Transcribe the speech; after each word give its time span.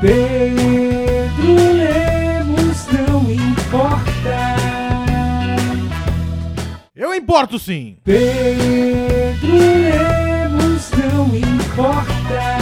Pedro 0.00 1.54
Lemos 1.74 2.86
não 2.86 3.30
importa. 3.30 4.56
Eu 6.96 7.14
importo 7.14 7.58
sim. 7.58 7.98
Pedro 8.02 9.58
Lemos 9.58 10.90
não 10.92 11.36
importa. 11.36 12.60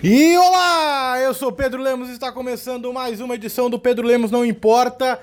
E 0.00 0.38
olá, 0.38 1.18
eu 1.20 1.34
sou 1.34 1.50
Pedro 1.50 1.82
Lemos 1.82 2.08
e 2.08 2.12
está 2.12 2.30
começando 2.30 2.92
mais 2.92 3.20
uma 3.20 3.34
edição 3.34 3.68
do 3.68 3.80
Pedro 3.80 4.06
Lemos 4.06 4.30
Não 4.30 4.44
Importa. 4.44 5.20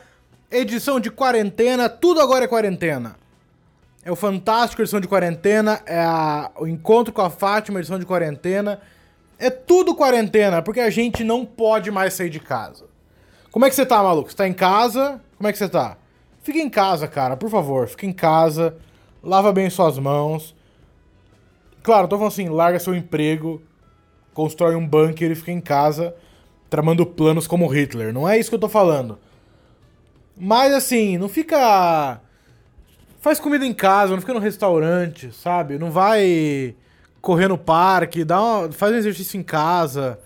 Edição 0.58 1.02
de 1.02 1.12
quarentena, 1.12 1.90
tudo 1.90 2.22
agora 2.22 2.46
é 2.46 2.48
quarentena. 2.48 3.18
É 4.06 4.10
o 4.10 4.16
Fantástico, 4.16 4.82
edição 4.82 5.02
de 5.02 5.08
quarentena, 5.08 5.82
é 5.86 6.00
a- 6.00 6.50
o 6.58 6.66
Encontro 6.66 7.12
com 7.14 7.22
a 7.22 7.30
Fátima, 7.30 7.80
edição 7.80 8.00
de 8.00 8.06
quarentena. 8.06 8.80
É 9.38 9.50
tudo 9.50 9.94
quarentena, 9.94 10.62
porque 10.62 10.80
a 10.80 10.90
gente 10.90 11.26
não 11.26 11.46
pode 11.46 11.92
mais 11.92 12.14
sair 12.14 12.30
de 12.30 12.40
casa. 12.40 12.86
Como 13.52 13.66
é 13.66 13.70
que 13.70 13.76
você 13.76 13.86
tá, 13.86 14.02
maluco? 14.02 14.30
Você 14.30 14.38
tá 14.38 14.48
em 14.48 14.54
casa? 14.54 15.20
Como 15.38 15.46
é 15.50 15.52
que 15.52 15.58
você 15.58 15.68
tá? 15.68 15.98
Fica 16.42 16.60
em 16.60 16.70
casa, 16.70 17.06
cara, 17.06 17.36
por 17.36 17.50
favor. 17.50 17.90
Fica 17.90 18.06
em 18.06 18.14
casa, 18.14 18.78
lava 19.22 19.52
bem 19.52 19.70
suas 19.70 20.00
mãos. 20.00 20.56
Claro, 21.84 22.08
tô 22.08 22.16
falando 22.16 22.32
assim, 22.32 22.48
larga 22.48 22.80
seu 22.80 22.96
emprego, 22.96 23.62
constrói 24.34 24.76
um 24.76 24.88
bunker 24.88 25.30
e 25.32 25.36
fica 25.36 25.52
em 25.52 25.60
casa 25.60 26.16
tramando 26.70 27.06
planos 27.06 27.46
como 27.46 27.68
Hitler. 27.68 28.14
Não 28.14 28.28
é 28.30 28.38
isso 28.38 28.50
que 28.50 28.56
eu 28.56 28.60
tô 28.60 28.70
falando. 28.70 29.20
Mas 30.38 30.74
assim, 30.74 31.18
não 31.18 31.30
fica. 31.30 32.20
Faz 33.20 33.40
comida 33.40 33.66
em 33.66 33.74
casa, 33.74 34.14
não 34.14 34.22
fica 34.22 34.34
no 34.34 34.40
restaurante, 34.40 35.32
sabe? 35.34 35.80
Não 35.80 35.90
vai 35.90 36.76
correr 37.22 37.48
no 37.48 37.58
parque, 37.58 38.24
dá 38.24 38.40
uma... 38.42 38.72
faz 38.72 38.94
um 38.94 38.98
exercício 38.98 39.40
em 39.40 39.44
casa. 39.44 40.20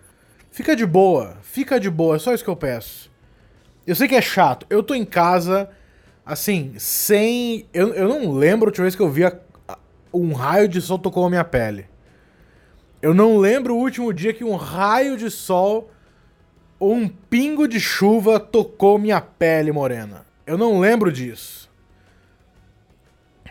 Fica 0.52 0.76
de 0.76 0.86
boa, 0.86 1.38
fica 1.42 1.80
de 1.80 1.90
boa, 1.90 2.16
é 2.18 2.20
só 2.20 2.34
isso 2.34 2.44
que 2.44 2.50
eu 2.50 2.56
peço. 2.56 3.10
Eu 3.88 3.96
sei 3.96 4.08
que 4.08 4.16
é 4.16 4.22
chato. 4.22 4.66
Eu 4.70 4.84
tô 4.84 4.94
em 4.94 5.06
casa, 5.06 5.70
assim, 6.26 6.74
sem. 6.78 7.66
Eu, 7.74 7.94
eu 7.94 8.08
não 8.08 8.32
lembro 8.32 8.68
a 8.68 8.70
última 8.70 8.84
vez 8.84 8.96
que 8.96 9.02
eu 9.02 9.10
vi 9.10 9.24
a- 9.26 9.38
um 10.14 10.34
raio 10.34 10.68
de 10.68 10.82
sol 10.82 11.00
tocou 11.00 11.26
a 11.26 11.30
minha 11.30 11.44
pele. 11.46 11.86
Eu 13.02 13.14
não 13.14 13.38
lembro 13.38 13.76
o 13.76 13.80
último 13.80 14.12
dia 14.12 14.34
que 14.34 14.44
um 14.44 14.56
raio 14.56 15.16
de 15.16 15.30
sol 15.32 15.90
um 16.80 17.08
pingo 17.08 17.68
de 17.68 17.80
chuva 17.80 18.40
tocou 18.40 18.98
minha 18.98 19.20
pele 19.20 19.72
morena. 19.72 20.26
Eu 20.46 20.58
não 20.58 20.80
lembro 20.80 21.12
disso. 21.12 21.70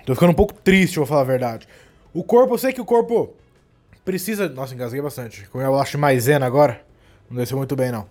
Tô 0.06 0.14
ficando 0.14 0.30
um 0.30 0.34
pouco 0.34 0.54
triste, 0.54 0.96
vou 0.96 1.06
falar 1.06 1.20
a 1.20 1.24
verdade. 1.24 1.68
O 2.14 2.24
corpo, 2.24 2.54
eu 2.54 2.58
sei 2.58 2.72
que 2.72 2.80
o 2.80 2.84
corpo 2.84 3.34
precisa. 4.04 4.48
Nossa, 4.48 4.74
engasguei 4.74 5.02
bastante. 5.02 5.46
Comi 5.50 5.64
a 5.64 5.68
bolacha 5.68 5.90
de 5.92 5.98
maisena 5.98 6.46
agora. 6.46 6.80
Não 7.28 7.36
desceu 7.36 7.58
muito 7.58 7.76
bem, 7.76 7.92
não. 7.92 8.06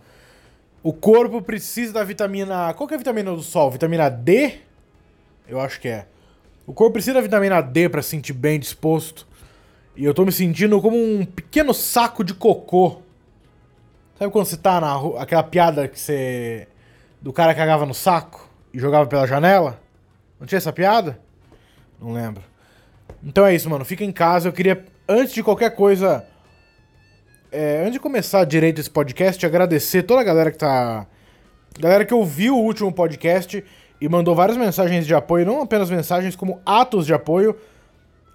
O 0.83 0.93
corpo 0.93 1.41
precisa 1.41 1.91
da 1.91 2.03
vitamina. 2.03 2.73
Qual 2.75 2.87
que 2.87 2.93
é 2.93 2.95
a 2.95 2.99
vitamina 2.99 3.31
do 3.31 3.41
sol? 3.41 3.71
Vitamina 3.71 4.09
D? 4.09 4.59
Eu 5.47 5.59
acho 5.59 5.81
que 5.81 5.87
é. 5.87 6.05
O 6.67 6.73
corpo 6.73 6.93
precisa 6.93 7.15
da 7.15 7.21
vitamina 7.21 7.61
D 7.61 7.89
pra 7.89 8.03
se 8.03 8.09
sentir 8.09 8.33
bem 8.33 8.59
disposto. 8.59 9.25
E 9.95 10.05
eu 10.05 10.13
tô 10.13 10.23
me 10.23 10.31
sentindo 10.31 10.79
como 10.79 10.95
um 10.95 11.25
pequeno 11.25 11.73
saco 11.73 12.23
de 12.23 12.35
cocô. 12.35 13.01
Sabe 14.17 14.31
quando 14.31 14.45
você 14.45 14.57
tá 14.57 14.81
na 14.81 14.91
rua, 14.93 15.21
aquela 15.21 15.43
piada 15.43 15.87
que 15.87 15.99
você. 15.99 16.67
do 17.21 17.31
cara 17.31 17.53
que 17.53 17.59
cagava 17.59 17.85
no 17.85 17.93
saco 17.93 18.49
e 18.73 18.79
jogava 18.79 19.05
pela 19.05 19.27
janela? 19.27 19.79
Não 20.39 20.47
tinha 20.47 20.57
essa 20.57 20.73
piada? 20.73 21.19
Não 22.01 22.11
lembro. 22.11 22.43
Então 23.23 23.45
é 23.45 23.53
isso, 23.53 23.69
mano. 23.69 23.85
Fica 23.85 24.03
em 24.03 24.11
casa. 24.11 24.47
Eu 24.49 24.53
queria, 24.53 24.83
antes 25.07 25.33
de 25.33 25.43
qualquer 25.43 25.75
coisa. 25.75 26.25
é, 27.51 27.81
antes 27.81 27.93
de 27.93 27.99
começar 27.99 28.43
direito 28.43 28.81
esse 28.81 28.89
podcast, 28.89 29.45
agradecer 29.45 30.01
toda 30.01 30.21
a 30.21 30.23
galera 30.23 30.51
que 30.51 30.57
tá. 30.57 31.05
Galera 31.79 32.03
que 32.03 32.13
ouviu 32.13 32.55
o 32.55 32.63
último 32.63 32.91
podcast 32.91 33.63
e 34.01 34.09
mandou 34.09 34.33
várias 34.33 34.57
mensagens 34.57 35.05
de 35.05 35.13
apoio, 35.13 35.45
não 35.45 35.61
apenas 35.61 35.91
mensagens, 35.91 36.35
como 36.35 36.59
atos 36.65 37.05
de 37.05 37.13
apoio. 37.13 37.55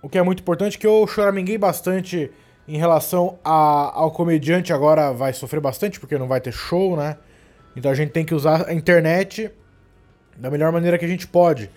O 0.01 0.09
que 0.09 0.17
é 0.17 0.23
muito 0.23 0.41
importante, 0.41 0.79
que 0.79 0.87
eu 0.87 1.05
choraminguei 1.09 1.59
bastante 1.59 2.31
em 2.67 2.77
relação 2.77 3.39
a- 3.45 3.93
ao 3.95 4.11
comediante, 4.11 4.73
agora 4.73 5.13
vai 5.13 5.33
sofrer 5.33 5.61
bastante, 5.61 5.99
porque 5.99 6.17
não 6.17 6.29
vai 6.29 6.41
ter 6.41 6.53
show, 6.53 6.97
né? 6.97 7.17
Então 7.77 7.91
a 7.91 7.95
gente 7.95 8.11
tem 8.11 8.25
que 8.25 8.35
usar 8.35 8.69
a 8.69 8.75
internet 8.75 9.51
da 10.37 10.51
melhor 10.51 10.73
maneira 10.73 10.99
que 10.99 11.05
a 11.05 11.09
gente 11.09 11.27
pode. 11.27 11.71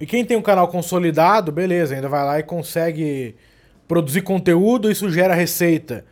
E 0.00 0.06
quem 0.06 0.24
tem 0.24 0.36
um 0.36 0.42
canal 0.42 0.68
consolidado, 0.68 1.52
beleza, 1.52 1.94
ainda 1.94 2.08
vai 2.08 2.24
lá 2.24 2.38
e 2.38 2.42
consegue 2.42 3.36
produzir 3.86 4.22
conteúdo, 4.22 4.90
isso 4.90 5.10
gera 5.10 5.34
receita. 5.34 6.04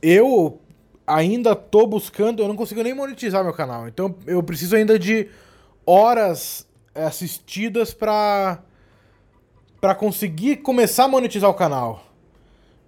Eu 0.00 0.60
ainda 1.06 1.56
tô 1.56 1.86
buscando, 1.86 2.42
eu 2.42 2.48
não 2.48 2.54
consigo 2.54 2.82
nem 2.82 2.94
monetizar 2.94 3.42
meu 3.42 3.52
canal, 3.52 3.88
então 3.88 4.14
eu 4.26 4.42
preciso 4.42 4.76
ainda 4.76 4.98
de 4.98 5.28
horas 5.84 6.66
assistidas 6.94 7.92
pra 7.92 8.62
para 9.80 9.94
conseguir 9.94 10.56
começar 10.56 11.04
a 11.04 11.08
monetizar 11.08 11.48
o 11.48 11.54
canal. 11.54 12.07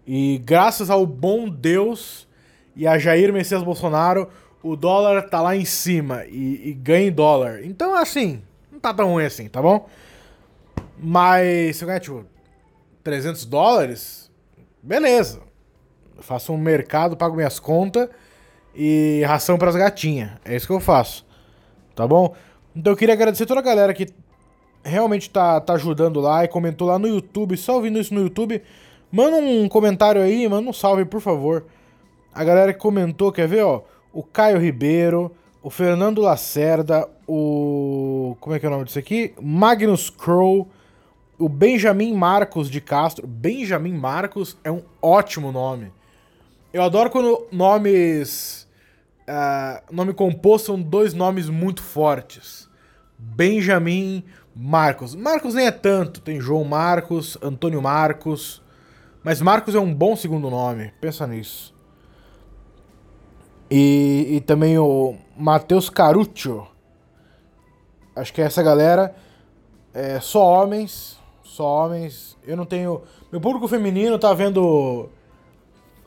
E 0.06 0.40
graças 0.44 0.90
ao 0.90 1.06
bom 1.06 1.48
Deus 1.48 2.26
e 2.74 2.86
a 2.86 2.98
Jair 2.98 3.32
Messias 3.32 3.62
Bolsonaro, 3.62 4.28
o 4.62 4.76
dólar 4.76 5.22
tá 5.28 5.40
lá 5.40 5.56
em 5.56 5.64
cima 5.64 6.24
e, 6.26 6.70
e 6.70 6.72
ganha 6.72 7.08
em 7.08 7.12
dólar. 7.12 7.64
Então, 7.64 7.94
assim, 7.94 8.42
não 8.70 8.78
tá 8.78 8.92
tão 8.92 9.12
ruim 9.12 9.24
assim, 9.24 9.48
tá 9.48 9.60
bom? 9.60 9.88
Mas 10.98 11.76
se 11.76 11.84
eu 11.84 11.86
ganhar, 11.86 12.00
tipo, 12.00 12.24
300 13.02 13.44
dólares, 13.46 14.30
beleza. 14.82 15.40
Eu 16.16 16.22
faço 16.22 16.52
um 16.52 16.58
mercado, 16.58 17.16
pago 17.16 17.34
minhas 17.34 17.58
contas 17.58 18.08
e 18.74 19.22
ração 19.26 19.58
pras 19.58 19.74
gatinhas. 19.74 20.32
É 20.44 20.54
isso 20.54 20.66
que 20.66 20.72
eu 20.72 20.80
faço. 20.80 21.24
Tá 21.94 22.06
bom? 22.06 22.34
Então 22.74 22.92
eu 22.92 22.96
queria 22.96 23.14
agradecer 23.14 23.46
toda 23.46 23.60
a 23.60 23.62
galera 23.62 23.92
que 23.94 24.06
realmente 24.82 25.28
tá, 25.30 25.60
tá 25.60 25.74
ajudando 25.74 26.20
lá 26.20 26.44
e 26.44 26.48
comentou 26.48 26.88
lá 26.88 26.98
no 26.98 27.08
YouTube, 27.08 27.56
só 27.56 27.74
ouvindo 27.76 27.98
isso 27.98 28.14
no 28.14 28.22
YouTube, 28.22 28.62
manda 29.10 29.36
um 29.36 29.68
comentário 29.68 30.22
aí, 30.22 30.48
manda 30.48 30.68
um 30.68 30.72
salve, 30.72 31.04
por 31.04 31.20
favor. 31.20 31.64
A 32.32 32.44
galera 32.44 32.72
que 32.72 32.78
comentou, 32.78 33.32
quer 33.32 33.48
ver, 33.48 33.64
ó? 33.64 33.82
O 34.12 34.22
Caio 34.22 34.58
Ribeiro, 34.58 35.32
o 35.62 35.70
Fernando 35.70 36.20
Lacerda, 36.20 37.08
o. 37.26 38.36
Como 38.40 38.54
é 38.54 38.58
que 38.58 38.66
é 38.66 38.68
o 38.68 38.72
nome 38.72 38.84
disso 38.84 38.98
aqui? 38.98 39.34
Magnus 39.40 40.10
Crow, 40.10 40.68
o 41.38 41.48
Benjamin 41.48 42.14
Marcos 42.14 42.70
de 42.70 42.80
Castro. 42.80 43.26
Benjamin 43.26 43.92
Marcos 43.92 44.56
é 44.64 44.70
um 44.70 44.82
ótimo 45.02 45.52
nome. 45.52 45.92
Eu 46.72 46.82
adoro 46.82 47.10
quando 47.10 47.46
nomes. 47.50 48.68
ah, 49.26 49.82
nome 49.90 50.12
composto 50.12 50.66
são 50.66 50.80
dois 50.80 51.14
nomes 51.14 51.48
muito 51.48 51.82
fortes. 51.82 52.68
Benjamin 53.18 54.24
Marcos. 54.54 55.14
Marcos 55.14 55.54
nem 55.54 55.66
é 55.66 55.70
tanto. 55.70 56.20
Tem 56.20 56.40
João 56.40 56.64
Marcos, 56.64 57.36
Antônio 57.42 57.82
Marcos. 57.82 58.62
Mas 59.22 59.40
Marcos 59.40 59.74
é 59.74 59.78
um 59.80 59.92
bom 59.92 60.16
segundo 60.16 60.48
nome. 60.48 60.92
Pensa 61.00 61.26
nisso. 61.26 61.74
E, 63.70 64.26
e 64.30 64.40
também 64.40 64.78
o 64.78 65.14
Matheus 65.36 65.90
Caruccio. 65.90 66.66
Acho 68.16 68.32
que 68.32 68.40
é 68.40 68.46
essa 68.46 68.62
galera. 68.62 69.14
É 69.92 70.18
só 70.20 70.42
homens. 70.42 71.18
Só 71.42 71.64
homens. 71.64 72.36
Eu 72.46 72.56
não 72.56 72.64
tenho. 72.64 73.02
Meu 73.30 73.40
público 73.40 73.68
feminino 73.68 74.18
tá 74.18 74.32
vendo 74.32 75.08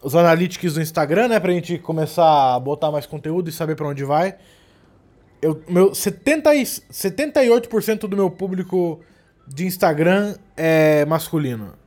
os 0.01 0.15
analytics 0.15 0.73
do 0.73 0.81
Instagram, 0.81 1.29
né? 1.29 1.39
Pra 1.39 1.53
gente 1.53 1.77
começar 1.77 2.55
a 2.55 2.59
botar 2.59 2.91
mais 2.91 3.05
conteúdo 3.05 3.49
e 3.49 3.53
saber 3.53 3.75
pra 3.75 3.87
onde 3.87 4.03
vai. 4.03 4.35
Eu, 5.41 5.61
meu 5.67 5.93
70 5.93 6.55
e, 6.55 6.63
78% 6.63 8.07
do 8.07 8.15
meu 8.15 8.29
público 8.31 9.01
de 9.47 9.65
Instagram 9.65 10.35
é 10.57 11.05
masculino. 11.05 11.82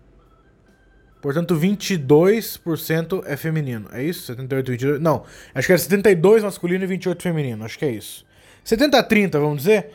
Portanto, 1.26 1.56
22% 1.56 3.24
é 3.26 3.36
feminino. 3.36 3.88
É 3.90 4.00
isso? 4.00 4.26
78, 4.26 4.70
22? 4.70 5.00
Não. 5.00 5.24
Acho 5.52 5.66
que 5.66 5.72
era 5.72 5.78
72 5.80 6.44
masculino 6.44 6.84
e 6.84 6.86
28 6.86 7.20
feminino. 7.20 7.64
Acho 7.64 7.76
que 7.76 7.84
é 7.84 7.90
isso. 7.90 8.24
70 8.62 8.96
a 8.96 9.02
30, 9.02 9.40
vamos 9.40 9.58
dizer. 9.64 9.90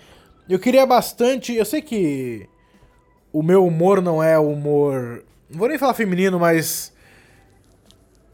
Eu 0.49 0.59
queria 0.59 0.85
bastante. 0.85 1.55
Eu 1.55 1.63
sei 1.63 1.81
que 1.81 2.49
o 3.31 3.41
meu 3.41 3.65
humor 3.65 4.01
não 4.01 4.21
é 4.21 4.37
humor. 4.37 5.23
Não 5.49 5.57
vou 5.57 5.69
nem 5.69 5.77
falar 5.77 5.93
feminino, 5.93 6.37
mas. 6.37 6.91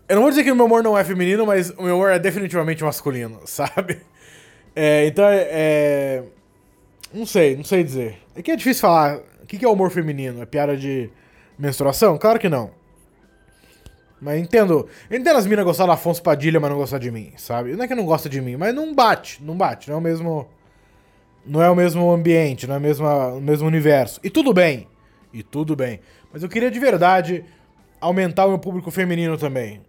Eu 0.10 0.16
não 0.16 0.24
vou 0.24 0.32
dizer 0.32 0.44
que 0.44 0.52
o 0.52 0.56
meu 0.56 0.66
humor 0.66 0.82
não 0.82 0.98
é 0.98 1.04
feminino, 1.04 1.46
mas 1.46 1.70
o 1.78 1.84
meu 1.84 1.98
humor 1.98 2.10
é 2.10 2.18
definitivamente 2.18 2.84
masculino, 2.84 3.42
sabe? 3.46 4.00
É, 4.76 5.06
então 5.06 5.24
é. 5.30 6.24
Não 7.14 7.28
sei, 7.28 7.56
não 7.56 7.64
sei 7.64 7.84
dizer. 7.84 8.18
É 8.36 8.42
que 8.42 8.50
é 8.50 8.56
difícil 8.56 8.82
falar. 8.82 9.20
O 9.44 9.46
que 9.46 9.64
é 9.64 9.70
humor 9.70 9.92
feminino? 9.92 10.42
É 10.42 10.48
piada 10.48 10.76
de 10.76 11.12
menstruação? 11.60 12.18
Claro 12.18 12.40
que 12.40 12.50
não. 12.50 12.77
Mas 14.20 14.40
entendo. 14.40 14.88
Entendo 15.12 15.38
as 15.38 15.46
minas 15.46 15.66
gostar 15.66 15.86
do 15.86 15.92
Afonso 15.92 16.22
Padilha, 16.22 16.60
mas 16.60 16.70
não 16.70 16.78
gostar 16.78 16.98
de 16.98 17.12
mim, 17.12 17.34
sabe? 17.38 17.76
Não 17.76 17.84
é 17.84 17.88
que 17.88 17.96
não 17.96 18.06
gosta 18.06 18.28
de 18.28 18.42
mim, 18.42 18.56
mas 18.56 18.74
não 18.74 18.94
bate, 18.94 19.44
não 19.44 19.56
bate, 19.56 19.90
não 19.90 19.96
é 19.96 20.00
o 20.00 20.02
mesmo. 20.02 20.48
não 21.46 21.62
é 21.62 21.70
o 21.70 21.76
mesmo 21.76 22.12
ambiente, 22.12 22.68
não 22.68 22.76
é 22.76 22.78
o 22.78 22.82
mesmo, 22.82 23.08
o 23.08 23.42
mesmo 23.42 23.68
universo. 23.68 24.20
E 24.24 24.30
tudo 24.30 24.54
bem. 24.54 24.88
E 25.34 25.44
tudo 25.44 25.76
bem. 25.76 26.00
Mas 26.34 26.44
eu 26.44 26.50
queria 26.50 26.72
de 26.72 26.80
verdade 26.80 27.46
aumentar 28.02 28.46
o 28.46 28.50
meu 28.50 28.60
público 28.60 28.92
feminino 28.92 29.38
também. 29.38 29.82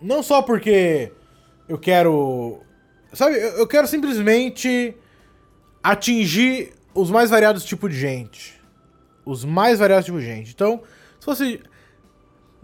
Não 0.00 0.22
só 0.22 0.42
porque 0.42 1.12
eu 1.68 1.78
quero. 1.78 2.60
Sabe, 3.12 3.36
eu 3.36 3.58
eu 3.58 3.66
quero 3.66 3.86
simplesmente 3.86 4.94
atingir 5.82 6.72
os 6.94 7.10
mais 7.10 7.30
variados 7.30 7.64
tipos 7.64 7.90
de 7.90 7.98
gente. 7.98 8.60
Os 9.24 9.44
mais 9.44 9.78
variados 9.78 10.04
tipos 10.04 10.22
de 10.22 10.26
gente. 10.26 10.52
Então, 10.52 10.82
se 11.18 11.24
fosse. 11.24 11.60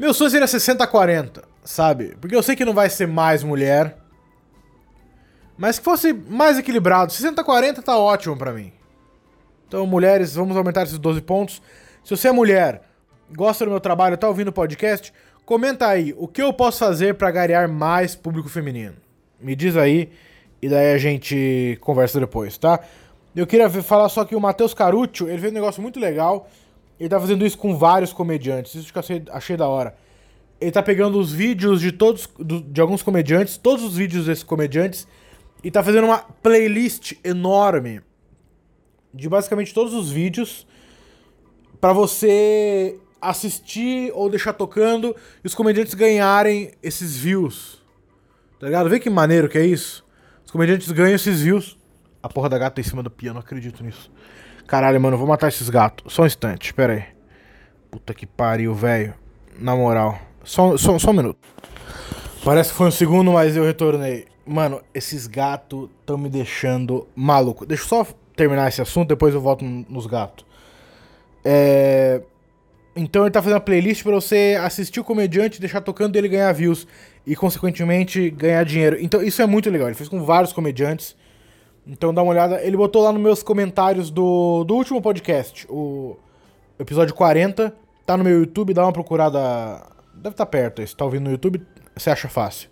Meu 0.00 0.14
sonho 0.14 0.30
seria 0.30 0.46
60-40, 0.46 1.42
sabe? 1.62 2.16
Porque 2.18 2.34
eu 2.34 2.42
sei 2.42 2.56
que 2.56 2.64
não 2.64 2.72
vai 2.72 2.88
ser 2.88 3.06
mais 3.06 3.42
mulher. 3.42 3.98
Mas 5.58 5.78
que 5.78 5.84
fosse 5.84 6.10
mais 6.10 6.58
equilibrado. 6.58 7.12
60-40 7.12 7.82
tá 7.82 7.98
ótimo 7.98 8.34
pra 8.34 8.50
mim. 8.50 8.72
Então, 9.68 9.86
mulheres, 9.86 10.34
vamos 10.34 10.56
aumentar 10.56 10.84
esses 10.84 10.98
12 10.98 11.20
pontos. 11.20 11.60
Se 12.02 12.16
você 12.16 12.28
é 12.28 12.32
mulher, 12.32 12.80
gosta 13.36 13.66
do 13.66 13.70
meu 13.70 13.78
trabalho, 13.78 14.16
tá 14.16 14.26
ouvindo 14.26 14.48
o 14.48 14.52
podcast, 14.54 15.12
comenta 15.44 15.86
aí 15.86 16.14
o 16.16 16.26
que 16.26 16.40
eu 16.40 16.50
posso 16.50 16.78
fazer 16.78 17.16
pra 17.16 17.30
garear 17.30 17.68
mais 17.68 18.14
público 18.14 18.48
feminino. 18.48 18.96
Me 19.38 19.54
diz 19.54 19.76
aí 19.76 20.10
e 20.62 20.68
daí 20.70 20.94
a 20.94 20.98
gente 20.98 21.76
conversa 21.82 22.18
depois, 22.18 22.56
tá? 22.56 22.80
Eu 23.36 23.46
queria 23.46 23.68
falar 23.68 24.08
só 24.08 24.24
que 24.24 24.34
o 24.34 24.40
Matheus 24.40 24.72
Caruccio, 24.72 25.28
ele 25.28 25.40
fez 25.40 25.52
um 25.52 25.56
negócio 25.56 25.82
muito 25.82 26.00
legal. 26.00 26.48
Ele 27.00 27.08
tá 27.08 27.18
fazendo 27.18 27.44
isso 27.46 27.56
com 27.56 27.76
vários 27.76 28.12
comediantes. 28.12 28.74
Isso 28.74 28.92
que 28.92 28.98
eu 28.98 29.00
achei, 29.00 29.22
achei 29.30 29.56
da 29.56 29.66
hora. 29.66 29.96
Ele 30.60 30.70
tá 30.70 30.82
pegando 30.82 31.18
os 31.18 31.32
vídeos 31.32 31.80
de 31.80 31.90
todos, 31.90 32.28
do- 32.38 32.60
de 32.60 32.80
alguns 32.80 33.02
comediantes, 33.02 33.56
todos 33.56 33.82
os 33.82 33.96
vídeos 33.96 34.26
desses 34.26 34.44
comediantes, 34.44 35.08
e 35.64 35.70
tá 35.70 35.82
fazendo 35.82 36.04
uma 36.04 36.18
playlist 36.18 37.14
enorme 37.24 38.02
de 39.12 39.28
basicamente 39.28 39.72
todos 39.72 39.94
os 39.94 40.10
vídeos 40.10 40.66
pra 41.80 41.92
você 41.94 42.98
assistir 43.20 44.12
ou 44.14 44.28
deixar 44.28 44.52
tocando 44.52 45.16
e 45.42 45.46
os 45.46 45.54
comediantes 45.54 45.94
ganharem 45.94 46.72
esses 46.82 47.16
views. 47.16 47.82
Tá 48.58 48.66
ligado? 48.66 48.90
Vê 48.90 49.00
que 49.00 49.08
maneiro 49.08 49.48
que 49.48 49.56
é 49.58 49.64
isso? 49.64 50.04
Os 50.44 50.50
comediantes 50.50 50.90
ganham 50.92 51.14
esses 51.14 51.40
views. 51.40 51.78
A 52.22 52.28
porra 52.28 52.50
da 52.50 52.58
gata 52.58 52.78
em 52.80 52.84
cima 52.84 53.02
do 53.02 53.10
piano, 53.10 53.38
acredito 53.40 53.82
nisso. 53.82 54.10
Caralho, 54.70 55.00
mano, 55.00 55.18
vou 55.18 55.26
matar 55.26 55.48
esses 55.48 55.68
gatos. 55.68 56.14
Só 56.14 56.22
um 56.22 56.26
instante, 56.26 56.72
pera 56.72 56.92
aí. 56.92 57.02
Puta 57.90 58.14
que 58.14 58.24
pariu, 58.24 58.72
velho. 58.72 59.12
Na 59.58 59.74
moral. 59.74 60.16
Só, 60.44 60.76
só, 60.76 60.96
só 60.96 61.10
um 61.10 61.14
minuto. 61.14 61.40
Parece 62.44 62.70
que 62.70 62.76
foi 62.76 62.86
um 62.86 62.92
segundo, 62.92 63.32
mas 63.32 63.56
eu 63.56 63.64
retornei. 63.64 64.26
Mano, 64.46 64.80
esses 64.94 65.26
gatos 65.26 65.88
estão 65.98 66.16
me 66.16 66.28
deixando 66.28 67.04
maluco. 67.16 67.66
Deixa 67.66 67.82
eu 67.82 67.88
só 67.88 68.06
terminar 68.36 68.68
esse 68.68 68.80
assunto, 68.80 69.08
depois 69.08 69.34
eu 69.34 69.40
volto 69.40 69.64
nos 69.64 70.06
gatos. 70.06 70.46
É. 71.44 72.22
Então 72.94 73.24
ele 73.24 73.32
tá 73.32 73.42
fazendo 73.42 73.54
uma 73.54 73.60
playlist 73.60 74.04
pra 74.04 74.12
você 74.12 74.56
assistir 74.62 75.00
o 75.00 75.04
comediante, 75.04 75.60
deixar 75.60 75.80
tocando 75.80 76.14
e 76.14 76.18
ele 76.18 76.28
ganhar 76.28 76.52
views. 76.52 76.86
E, 77.26 77.34
consequentemente, 77.34 78.30
ganhar 78.30 78.64
dinheiro. 78.64 78.98
Então 79.00 79.20
isso 79.20 79.42
é 79.42 79.46
muito 79.46 79.68
legal. 79.68 79.88
Ele 79.88 79.96
fez 79.96 80.08
com 80.08 80.22
vários 80.22 80.52
comediantes. 80.52 81.16
Então 81.86 82.12
dá 82.14 82.22
uma 82.22 82.30
olhada. 82.32 82.62
Ele 82.62 82.76
botou 82.76 83.02
lá 83.02 83.12
nos 83.12 83.20
meus 83.22 83.42
comentários 83.42 84.10
do, 84.10 84.64
do 84.64 84.74
último 84.74 85.00
podcast, 85.02 85.66
o 85.68 86.16
episódio 86.78 87.14
40. 87.14 87.74
Tá 88.06 88.16
no 88.16 88.24
meu 88.24 88.40
YouTube, 88.40 88.74
dá 88.74 88.84
uma 88.84 88.92
procurada. 88.92 89.38
Deve 90.14 90.34
estar 90.34 90.46
perto 90.46 90.80
aí. 90.80 90.86
Se 90.88 90.96
tá 90.96 91.04
ouvindo 91.04 91.24
no 91.24 91.30
YouTube, 91.30 91.62
você 91.96 92.10
acha 92.10 92.28
fácil. 92.28 92.68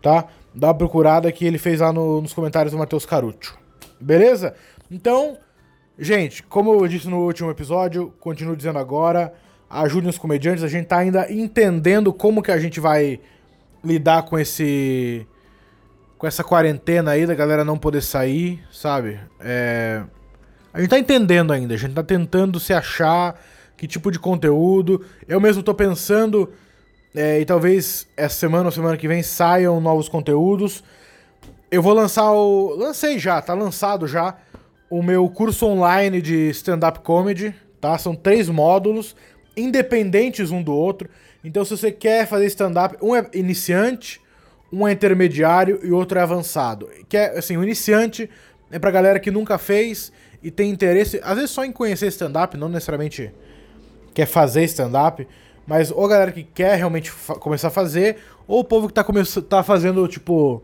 Tá? 0.00 0.26
Dá 0.54 0.68
uma 0.68 0.74
procurada 0.74 1.30
que 1.32 1.44
ele 1.44 1.58
fez 1.58 1.80
lá 1.80 1.92
no- 1.92 2.20
nos 2.20 2.32
comentários 2.34 2.72
do 2.72 2.78
Matheus 2.78 3.06
Caruccio. 3.06 3.54
Beleza? 4.00 4.54
Então, 4.90 5.38
gente, 5.98 6.42
como 6.42 6.74
eu 6.74 6.88
disse 6.88 7.08
no 7.08 7.24
último 7.24 7.50
episódio, 7.50 8.12
continuo 8.20 8.56
dizendo 8.56 8.78
agora, 8.78 9.32
ajudem 9.70 10.10
os 10.10 10.18
comediantes. 10.18 10.64
A 10.64 10.68
gente 10.68 10.86
tá 10.86 10.98
ainda 10.98 11.32
entendendo 11.32 12.12
como 12.12 12.42
que 12.42 12.50
a 12.50 12.58
gente 12.58 12.80
vai 12.80 13.20
lidar 13.84 14.22
com 14.24 14.38
esse 14.38 15.26
com 16.22 16.26
essa 16.28 16.44
quarentena 16.44 17.10
aí 17.10 17.26
da 17.26 17.34
galera 17.34 17.64
não 17.64 17.76
poder 17.76 18.00
sair, 18.00 18.62
sabe? 18.70 19.18
É... 19.40 20.04
A 20.72 20.80
gente 20.80 20.90
tá 20.90 20.96
entendendo 20.96 21.52
ainda, 21.52 21.74
a 21.74 21.76
gente 21.76 21.94
tá 21.94 22.02
tentando 22.04 22.60
se 22.60 22.72
achar 22.72 23.42
que 23.76 23.88
tipo 23.88 24.08
de 24.08 24.20
conteúdo. 24.20 25.04
Eu 25.26 25.40
mesmo 25.40 25.64
tô 25.64 25.74
pensando, 25.74 26.52
é, 27.12 27.40
e 27.40 27.44
talvez 27.44 28.06
essa 28.16 28.36
semana 28.36 28.66
ou 28.66 28.70
semana 28.70 28.96
que 28.96 29.08
vem 29.08 29.20
saiam 29.20 29.80
novos 29.80 30.08
conteúdos. 30.08 30.84
Eu 31.68 31.82
vou 31.82 31.92
lançar 31.92 32.30
o. 32.30 32.76
Lancei 32.76 33.18
já, 33.18 33.42
tá 33.42 33.52
lançado 33.52 34.06
já 34.06 34.36
o 34.88 35.02
meu 35.02 35.28
curso 35.28 35.66
online 35.66 36.22
de 36.22 36.50
stand-up 36.50 37.00
comedy, 37.00 37.52
tá? 37.80 37.98
São 37.98 38.14
três 38.14 38.48
módulos, 38.48 39.16
independentes 39.56 40.52
um 40.52 40.62
do 40.62 40.72
outro. 40.72 41.10
Então, 41.42 41.64
se 41.64 41.76
você 41.76 41.90
quer 41.90 42.28
fazer 42.28 42.46
stand-up, 42.46 42.96
um 43.02 43.16
é 43.16 43.28
iniciante, 43.34 44.20
um 44.72 44.88
é 44.88 44.92
intermediário 44.92 45.78
e 45.82 45.92
outro 45.92 46.18
é 46.18 46.22
avançado. 46.22 46.88
Que 47.08 47.16
é, 47.16 47.38
assim, 47.38 47.56
o 47.56 47.62
iniciante 47.62 48.28
é 48.70 48.78
pra 48.78 48.90
galera 48.90 49.20
que 49.20 49.30
nunca 49.30 49.58
fez 49.58 50.10
e 50.42 50.50
tem 50.50 50.70
interesse, 50.70 51.20
às 51.22 51.36
vezes 51.36 51.50
só 51.50 51.64
em 51.64 51.70
conhecer 51.70 52.06
stand-up, 52.08 52.56
não 52.56 52.68
necessariamente 52.68 53.32
quer 54.14 54.26
fazer 54.26 54.64
stand-up, 54.64 55.26
mas 55.66 55.90
ou 55.90 56.04
a 56.04 56.08
galera 56.08 56.32
que 56.32 56.42
quer 56.42 56.76
realmente 56.76 57.12
começar 57.38 57.68
a 57.68 57.70
fazer, 57.70 58.16
ou 58.48 58.60
o 58.60 58.64
povo 58.64 58.88
que 58.88 58.94
tá, 58.94 59.04
tá 59.48 59.62
fazendo, 59.62 60.08
tipo, 60.08 60.62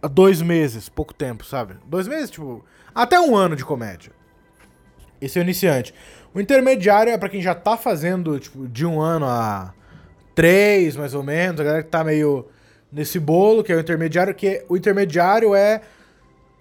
há 0.00 0.08
dois 0.08 0.40
meses, 0.40 0.88
pouco 0.88 1.12
tempo, 1.12 1.44
sabe? 1.44 1.74
Dois 1.86 2.08
meses, 2.08 2.30
tipo, 2.30 2.64
até 2.94 3.20
um 3.20 3.36
ano 3.36 3.56
de 3.56 3.64
comédia. 3.64 4.12
Esse 5.20 5.38
é 5.38 5.42
o 5.42 5.44
iniciante. 5.44 5.94
O 6.32 6.40
intermediário 6.40 7.12
é 7.12 7.18
pra 7.18 7.28
quem 7.28 7.42
já 7.42 7.54
tá 7.54 7.76
fazendo, 7.76 8.38
tipo, 8.38 8.66
de 8.66 8.86
um 8.86 9.00
ano 9.00 9.26
a 9.26 9.74
três, 10.34 10.96
mais 10.96 11.14
ou 11.14 11.22
menos, 11.22 11.60
a 11.60 11.64
galera 11.64 11.82
que 11.82 11.90
tá 11.90 12.02
meio 12.02 12.46
nesse 12.94 13.18
bolo, 13.18 13.64
que 13.64 13.72
é 13.72 13.76
o 13.76 13.80
intermediário, 13.80 14.32
que 14.34 14.64
o 14.68 14.76
intermediário 14.76 15.52
é 15.54 15.80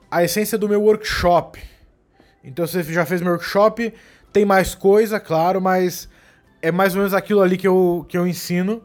a 0.10 0.24
essência 0.24 0.58
do 0.58 0.68
meu 0.68 0.82
workshop. 0.82 1.62
Então 2.44 2.66
você 2.66 2.82
já 2.84 3.06
fez 3.06 3.22
meu 3.22 3.34
workshop, 3.34 3.94
tem 4.34 4.44
mais 4.44 4.74
coisa, 4.74 5.20
claro, 5.20 5.62
mas 5.62 6.10
é 6.60 6.72
mais 6.72 6.96
ou 6.96 7.00
menos 7.00 7.14
aquilo 7.14 7.42
ali 7.42 7.56
que 7.56 7.68
eu, 7.68 8.04
que 8.10 8.18
eu 8.18 8.28
ensino. 8.28 8.82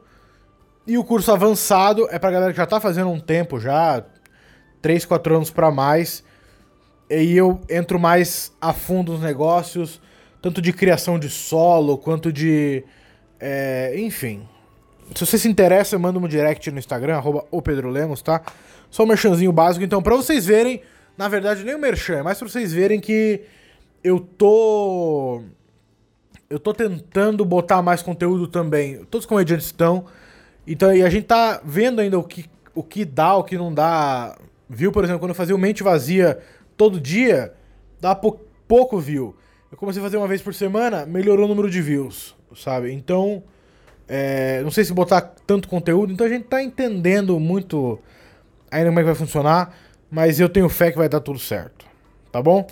E 0.86 0.98
o 0.98 1.04
curso 1.04 1.32
avançado 1.32 2.06
é 2.10 2.18
pra 2.18 2.30
galera 2.30 2.52
que 2.52 2.58
já 2.58 2.66
tá 2.66 2.80
fazendo 2.80 3.10
um 3.10 3.18
tempo 3.18 3.58
já, 3.58 4.04
3, 4.82 5.06
4 5.06 5.36
anos 5.36 5.50
pra 5.50 5.70
mais. 5.70 6.22
E 7.08 7.14
aí 7.14 7.36
eu 7.36 7.60
entro 7.68 7.98
mais 7.98 8.52
a 8.60 8.74
fundo 8.74 9.12
nos 9.12 9.22
negócios, 9.22 10.00
tanto 10.42 10.60
de 10.60 10.72
criação 10.72 11.18
de 11.18 11.30
solo, 11.30 11.96
quanto 11.96 12.30
de. 12.30 12.84
é, 13.40 13.94
enfim. 13.98 14.46
Se 15.14 15.26
você 15.26 15.38
se 15.38 15.48
interessa, 15.48 15.98
manda 15.98 16.18
um 16.18 16.28
direct 16.28 16.70
no 16.70 16.78
Instagram, 16.78 17.16
arroba 17.16 17.44
o 17.50 17.60
Pedro 17.62 17.88
Lemos, 17.90 18.22
tá? 18.22 18.42
Só 18.90 19.04
um 19.04 19.06
merchanzinho 19.06 19.52
básico. 19.52 19.84
Então, 19.84 20.02
pra 20.02 20.14
vocês 20.14 20.46
verem, 20.46 20.82
na 21.16 21.28
verdade, 21.28 21.64
nem 21.64 21.74
o 21.74 21.78
merchan, 21.78 22.18
é 22.18 22.22
mais 22.22 22.38
pra 22.38 22.48
vocês 22.48 22.72
verem 22.72 23.00
que 23.00 23.42
eu 24.04 24.20
tô. 24.20 25.42
Eu 26.48 26.58
tô 26.58 26.72
tentando 26.72 27.44
botar 27.44 27.82
mais 27.82 28.02
conteúdo 28.02 28.46
também. 28.46 29.04
Todos 29.06 29.24
os 29.24 29.28
comediantes 29.28 29.66
estão. 29.66 30.06
Então, 30.66 30.94
e 30.94 31.02
a 31.02 31.10
gente 31.10 31.24
tá 31.26 31.60
vendo 31.64 32.00
ainda 32.00 32.18
o 32.18 32.22
que, 32.24 32.46
o 32.74 32.82
que 32.82 33.04
dá, 33.04 33.34
o 33.36 33.44
que 33.44 33.58
não 33.58 33.72
dá. 33.72 34.36
Viu, 34.68 34.92
por 34.92 35.02
exemplo, 35.04 35.20
quando 35.20 35.30
eu 35.30 35.34
fazia 35.34 35.54
o 35.54 35.58
Mente 35.58 35.82
Vazia 35.82 36.38
todo 36.76 37.00
dia, 37.00 37.52
dá 38.00 38.14
pou- 38.14 38.46
pouco 38.66 38.98
view. 38.98 39.34
Eu 39.70 39.76
comecei 39.76 40.00
a 40.00 40.04
fazer 40.04 40.16
uma 40.16 40.28
vez 40.28 40.40
por 40.40 40.54
semana, 40.54 41.04
melhorou 41.04 41.44
o 41.46 41.48
número 41.48 41.68
de 41.70 41.82
views, 41.82 42.34
sabe? 42.56 42.92
Então, 42.92 43.42
é, 44.08 44.62
não 44.62 44.70
sei 44.70 44.84
se 44.84 44.92
botar 44.92 45.20
tanto 45.46 45.68
conteúdo, 45.68 46.12
então 46.12 46.26
a 46.26 46.30
gente 46.30 46.44
tá 46.44 46.62
entendendo 46.62 47.38
muito 47.38 47.98
ainda 48.70 48.86
como 48.88 48.98
é 48.98 49.02
que 49.02 49.06
vai 49.06 49.14
funcionar, 49.14 49.74
mas 50.10 50.40
eu 50.40 50.48
tenho 50.48 50.68
fé 50.68 50.90
que 50.90 50.98
vai 50.98 51.08
dar 51.08 51.20
tudo 51.20 51.38
certo, 51.38 51.86
tá 52.32 52.42
bom? 52.42 52.66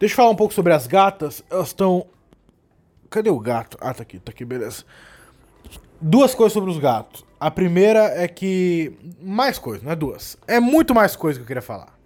Deixa 0.00 0.12
eu 0.12 0.16
falar 0.16 0.30
um 0.30 0.36
pouco 0.36 0.52
sobre 0.52 0.72
as 0.72 0.86
gatas, 0.86 1.42
elas 1.50 1.68
estão... 1.68 2.06
Cadê 3.08 3.30
o 3.30 3.38
gato? 3.38 3.78
Ah, 3.80 3.94
tá 3.94 4.02
aqui, 4.02 4.18
tá 4.18 4.32
aqui, 4.32 4.44
beleza. 4.44 4.84
Duas 6.00 6.34
coisas 6.34 6.52
sobre 6.52 6.68
os 6.70 6.78
gatos. 6.78 7.24
A 7.38 7.48
primeira 7.50 8.06
é 8.20 8.26
que. 8.26 8.92
Mais 9.22 9.58
coisas, 9.58 9.82
não 9.84 9.92
é 9.92 9.96
duas. 9.96 10.36
É 10.48 10.58
muito 10.58 10.92
mais 10.94 11.14
coisa 11.14 11.38
que 11.38 11.44
eu 11.44 11.46
queria 11.46 11.62
falar. 11.62 11.96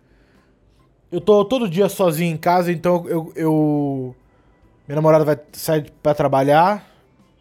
Eu 1.10 1.20
tô 1.20 1.44
todo 1.46 1.68
dia 1.68 1.88
sozinho 1.88 2.34
em 2.34 2.37
casa, 2.37 2.70
então 2.70 3.06
eu. 3.08 3.32
eu- 3.34 4.14
minha 4.87 4.96
namorada 4.96 5.25
vai 5.25 5.38
sair 5.52 5.90
pra 6.02 6.12
trabalhar 6.14 6.87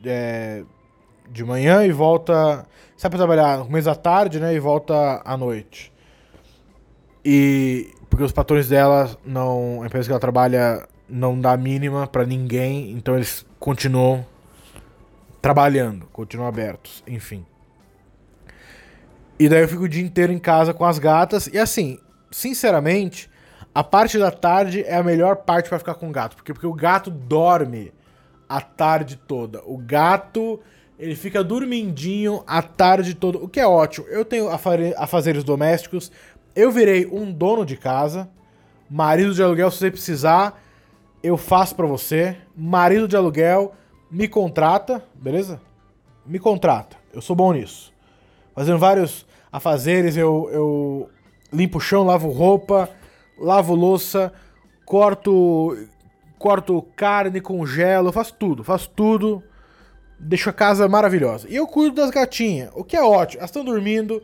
é, 0.05 0.63
de 1.31 1.43
manhã 1.43 1.86
e 1.86 1.91
volta. 1.91 2.65
Sai 2.96 3.10
pra 3.10 3.17
trabalhar 3.17 3.60
no 3.60 3.65
começo 3.65 3.86
da 3.86 3.96
tarde, 3.96 4.39
né? 4.39 4.53
E 4.53 4.60
volta 4.60 5.22
à 5.24 5.38
noite. 5.38 5.91
E. 7.24 7.93
Porque 8.10 8.24
os 8.24 8.31
patrões 8.31 8.69
dela 8.69 9.17
não. 9.25 9.81
A 9.81 9.86
empresa 9.86 10.07
que 10.07 10.12
ela 10.12 10.19
trabalha 10.19 10.88
não 11.10 11.39
dá 11.39 11.55
mínima 11.55 12.07
pra 12.07 12.25
ninguém, 12.25 12.91
então 12.91 13.15
eles 13.15 13.46
continuam 13.60 14.25
trabalhando, 15.41 16.05
continuam 16.07 16.48
abertos, 16.48 17.03
enfim. 17.07 17.46
E 19.39 19.48
daí 19.48 19.62
eu 19.62 19.67
fico 19.67 19.84
o 19.84 19.89
dia 19.89 20.03
inteiro 20.03 20.34
em 20.34 20.39
casa 20.39 20.74
com 20.74 20.84
as 20.84 20.98
gatas. 20.98 21.48
E 21.48 21.60
assim, 21.60 22.00
sinceramente, 22.31 23.29
a 23.74 23.84
parte 23.84 24.17
da 24.17 24.31
tarde 24.31 24.84
é 24.84 24.96
a 24.96 25.03
melhor 25.03 25.38
parte 25.38 25.69
pra 25.69 25.77
ficar 25.77 25.93
com 25.93 26.10
o 26.10 26.12
gato. 26.12 26.36
Porque, 26.36 26.53
porque 26.53 26.67
o 26.67 26.74
gato 26.74 27.12
dorme 27.12 27.93
a 28.50 28.60
tarde 28.60 29.15
toda. 29.15 29.62
O 29.65 29.77
gato, 29.77 30.60
ele 31.00 31.16
fica 31.16 31.44
dormindinho 31.44 32.44
a 32.48 32.62
tarde 32.62 33.13
toda, 33.13 33.38
o 33.38 33.48
que 33.48 33.60
é 33.60 33.68
ótimo. 33.68 34.08
Eu 34.08 34.25
tenho 34.25 34.50
afazeres 34.50 35.44
domésticos, 35.44 36.12
eu 36.56 36.72
virei 36.72 37.06
um 37.06 37.32
dono 37.32 37.66
de 37.66 37.77
casa, 37.77 38.30
marido 38.89 39.34
de 39.34 39.44
aluguel, 39.44 39.70
se 39.70 39.77
você 39.77 39.92
precisar, 39.92 40.62
eu 41.22 41.38
faço 41.38 41.75
pra 41.75 41.86
você. 41.86 42.38
Marido 42.56 43.08
de 43.08 43.16
aluguel, 43.16 43.74
me 44.10 44.27
contrata, 44.27 45.04
beleza? 45.13 45.62
Me 46.25 46.39
contrata, 46.39 46.98
eu 47.13 47.22
sou 47.22 47.36
bom 47.36 47.54
nisso. 47.54 47.94
Fazendo 48.56 48.80
vários 48.80 49.25
afazeres, 49.51 50.18
eu, 50.18 50.50
eu 50.51 51.10
limpo 51.54 51.77
o 51.77 51.82
chão, 51.82 52.04
lavo 52.04 52.30
roupa, 52.30 52.89
lavo 53.38 53.75
louça, 53.75 54.34
corto 54.86 55.77
corto 56.39 56.82
carne, 56.96 57.42
congelo, 57.42 58.12
faço 58.12 58.36
tudo, 58.36 58.63
faço 58.63 58.89
tudo. 58.92 59.44
Deixo 60.19 60.50
a 60.50 60.53
casa 60.53 60.88
maravilhosa. 60.88 61.47
E 61.50 61.55
eu 61.55 61.67
cuido 61.67 61.95
das 61.95 62.09
gatinhas, 62.09 62.71
o 62.74 62.83
que 62.83 62.97
é 62.97 63.03
ótimo. 63.03 63.39
Elas 63.39 63.50
estão 63.50 63.63
dormindo, 63.63 64.21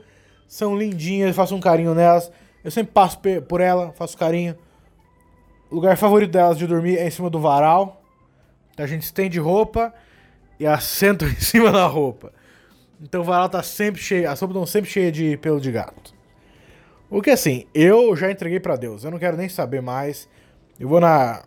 são 0.48 0.78
lindinhas, 0.78 1.36
faço 1.36 1.56
um 1.56 1.60
carinho 1.60 1.94
nelas. 1.94 2.32
Eu 2.64 2.72
sempre 2.72 2.94
passo 2.94 3.20
por 3.48 3.62
ela, 3.62 3.92
faço 3.94 4.18
carinho. 4.18 4.56
O 5.70 5.76
lugar 5.76 5.98
favorito 5.98 6.32
delas 6.32 6.58
de 6.58 6.66
dormir 6.66 6.98
é 6.98 7.08
em 7.08 7.12
cima 7.12 7.30
do 7.30 7.40
varal. 7.40 8.02
A 8.78 8.88
gente 8.88 9.04
estende 9.04 9.40
roupa 9.40 9.94
e 10.60 10.66
elas 10.66 10.84
sentam 10.84 11.28
em 11.30 11.40
cima 11.40 11.72
da 11.72 11.86
roupa. 11.86 12.32
Então 13.02 13.22
o 13.22 13.24
varal 13.24 13.50
tá 13.50 13.62
sempre 13.62 14.02
cheio, 14.02 14.30
as 14.30 14.40
roupas 14.40 14.56
estão 14.56 14.66
sempre 14.66 14.90
cheias 14.90 15.12
de 15.12 15.38
pelo 15.38 15.60
de 15.60 15.72
gato. 15.72 16.14
O 17.10 17.22
que 17.22 17.30
assim, 17.30 17.68
eu 17.74 18.16
já 18.16 18.32
entreguei 18.32 18.60
pra 18.60 18.76
Deus, 18.76 19.04
eu 19.04 19.12
não 19.12 19.20
quero 19.20 19.38
nem 19.38 19.50
saber 19.50 19.82
mais. 19.82 20.28
Eu 20.80 20.88
vou 20.88 21.00
na. 21.00 21.44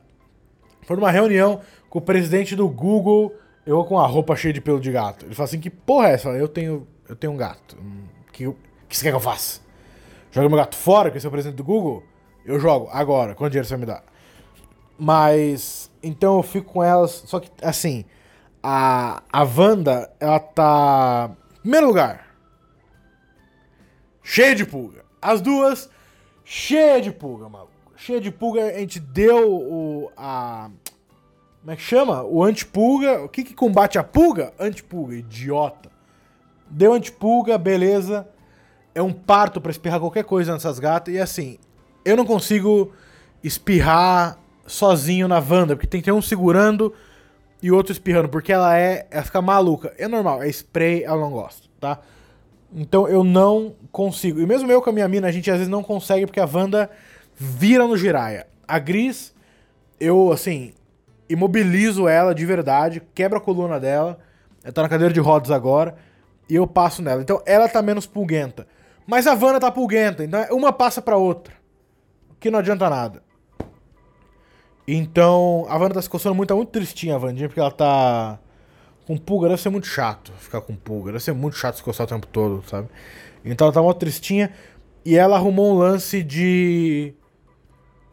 For 0.82 0.96
numa 0.96 1.10
reunião 1.10 1.60
com 1.88 1.98
o 1.98 2.02
presidente 2.02 2.54
do 2.54 2.68
Google, 2.68 3.34
eu 3.66 3.85
com 3.85 3.99
a 3.99 4.06
roupa 4.06 4.37
cheia 4.37 4.54
de 4.54 4.61
pelo 4.61 4.80
de 4.80 4.92
gato. 4.92 5.26
Ele 5.26 5.35
fala 5.35 5.46
assim: 5.46 5.61
que 5.61 5.68
porra 5.68 6.08
é 6.08 6.12
essa? 6.12 6.28
Eu 6.30 6.49
tenho, 6.49 6.87
eu 7.08 7.16
tenho 7.16 7.32
um 7.32 7.37
gato. 7.37 7.76
Hum, 7.78 8.04
Que, 8.32 8.46
o 8.46 8.56
que 8.88 8.96
você 8.96 9.02
quer 9.04 9.11
que 9.11 9.16
eu 9.16 9.20
faça? 9.20 9.61
Joga 10.30 10.49
meu 10.49 10.58
gato 10.58 10.76
fora, 10.76 11.11
que 11.11 11.16
esse 11.16 11.26
é 11.26 11.28
o 11.28 11.32
presidente 11.32 11.56
do 11.56 11.64
Google? 11.64 12.02
Eu 12.44 12.61
jogo, 12.61 12.88
agora. 12.92 13.35
Quanto 13.35 13.50
dinheiro 13.50 13.66
você 13.66 13.75
vai 13.75 13.80
me 13.80 13.87
dar? 13.87 14.04
Mas. 14.99 15.90
Então 16.02 16.37
eu 16.37 16.42
fico 16.42 16.73
com 16.73 16.82
elas. 16.82 17.25
Só 17.26 17.40
que, 17.40 17.50
assim. 17.61 18.04
A, 18.62 19.23
a 19.32 19.42
Wanda, 19.42 20.11
ela 20.20 20.38
tá. 20.38 21.30
Primeiro 21.61 21.87
lugar. 21.88 22.26
Cheia 24.23 24.54
de 24.54 24.64
pulga. 24.64 25.04
As 25.23 25.40
duas, 25.40 25.88
cheia 26.44 27.00
de 27.00 27.12
pulga, 27.12 27.49
maluco. 27.49 27.73
Cheia 27.96 28.20
de 28.20 28.30
pulga, 28.30 28.64
a 28.66 28.78
gente 28.78 29.00
deu 29.00 29.52
o. 29.52 30.11
A. 30.16 30.70
Como 31.66 31.73
é 31.73 31.76
que 31.76 31.82
chama? 31.82 32.23
O 32.23 32.44
antipulga. 32.44 33.25
O 33.25 33.28
que, 33.28 33.42
que 33.42 33.52
combate 33.52 33.99
a 33.99 34.04
pulga? 34.04 34.52
Antipulga, 34.56 35.16
idiota. 35.16 35.90
Deu 36.70 36.92
antipulga, 36.92 37.58
beleza. 37.58 38.25
É 38.94 39.02
um 39.02 39.12
parto 39.12 39.61
pra 39.61 39.73
espirrar 39.73 39.99
qualquer 39.99 40.23
coisa 40.23 40.52
nessas 40.52 40.78
gatas. 40.78 41.12
E 41.12 41.18
assim, 41.18 41.58
eu 42.04 42.16
não 42.16 42.25
consigo 42.25 42.92
espirrar 43.42 44.38
sozinho 44.64 45.26
na 45.26 45.40
Wanda, 45.40 45.75
porque 45.75 45.88
tem 45.88 46.00
que 46.00 46.04
ter 46.04 46.12
um 46.12 46.23
segurando 46.23 46.94
e 47.61 47.73
outro 47.73 47.90
espirrando, 47.90 48.28
porque 48.28 48.52
ela 48.52 48.78
é. 48.78 49.08
Ela 49.11 49.25
fica 49.25 49.42
maluca. 49.42 49.92
É 49.99 50.06
normal, 50.06 50.44
é 50.44 50.49
spray, 50.49 51.02
ela 51.02 51.20
não 51.20 51.32
gosta, 51.32 51.66
tá? 51.80 51.99
Então 52.73 53.08
eu 53.08 53.25
não 53.25 53.75
consigo. 53.90 54.38
E 54.38 54.46
mesmo 54.46 54.70
eu 54.70 54.80
com 54.80 54.90
a 54.90 54.92
minha 54.92 55.08
mina, 55.08 55.26
a 55.26 55.32
gente 55.32 55.50
às 55.50 55.56
vezes 55.56 55.68
não 55.68 55.82
consegue, 55.82 56.26
porque 56.26 56.38
a 56.38 56.46
Wanda 56.46 56.88
vira 57.35 57.88
no 57.88 57.96
giraia. 57.96 58.46
A 58.68 58.78
Gris, 58.78 59.35
eu, 59.99 60.30
assim, 60.30 60.73
imobilizo 61.28 62.09
ela 62.09 62.35
de 62.35 62.45
verdade, 62.45 63.02
quebro 63.14 63.38
a 63.38 63.40
coluna 63.40 63.80
dela. 63.80 64.18
Ela 64.62 64.73
tá 64.73 64.83
na 64.83 64.88
cadeira 64.88 65.12
de 65.12 65.21
rodas 65.21 65.50
agora. 65.50 65.97
E 66.49 66.54
eu 66.54 66.66
passo 66.66 67.02
nela. 67.02 67.23
Então 67.23 67.42
ela 67.45 67.68
tá 67.68 67.83
menos 67.83 68.06
pulguenta. 68.06 68.66
Mas 69.06 69.26
a 69.26 69.35
Wanda 69.35 69.61
tá 69.61 69.71
pulguenta. 69.71 70.25
Então 70.25 70.45
uma 70.50 70.73
passa 70.73 71.00
pra 71.02 71.16
outra. 71.16 71.54
Que 72.38 72.50
não 72.50 72.59
adianta 72.59 72.88
nada. 72.90 73.23
Então, 74.88 75.66
a 75.68 75.76
Wanda 75.76 75.95
tá 75.95 76.02
se 76.02 76.09
coçando 76.09 76.35
muito, 76.35 76.50
tá 76.50 76.54
muito 76.54 76.71
tristinha 76.71 77.16
a 77.16 77.18
Wandinha, 77.18 77.49
porque 77.49 77.59
ela 77.59 77.73
tá 77.73 78.38
com 79.06 79.16
pulga. 79.16 79.49
Deve 79.49 79.61
ser 79.61 79.71
muito 79.71 79.87
chato 79.87 80.33
ficar 80.38 80.61
com 80.61 80.76
pulga. 80.76 81.12
Deve 81.12 81.25
ser 81.25 81.33
muito 81.33 81.56
chato 81.56 81.76
se 81.76 81.83
coçar 81.83 82.06
o 82.06 82.09
tempo 82.09 82.26
todo, 82.28 82.62
sabe? 82.68 82.88
Então 83.45 83.66
ela 83.66 83.75
tá 83.75 83.83
muito 83.83 83.99
tristinha. 83.99 84.52
E 85.04 85.16
ela 85.16 85.37
arrumou 85.37 85.75
um 85.75 85.78
lance 85.78 86.23
de 86.23 87.14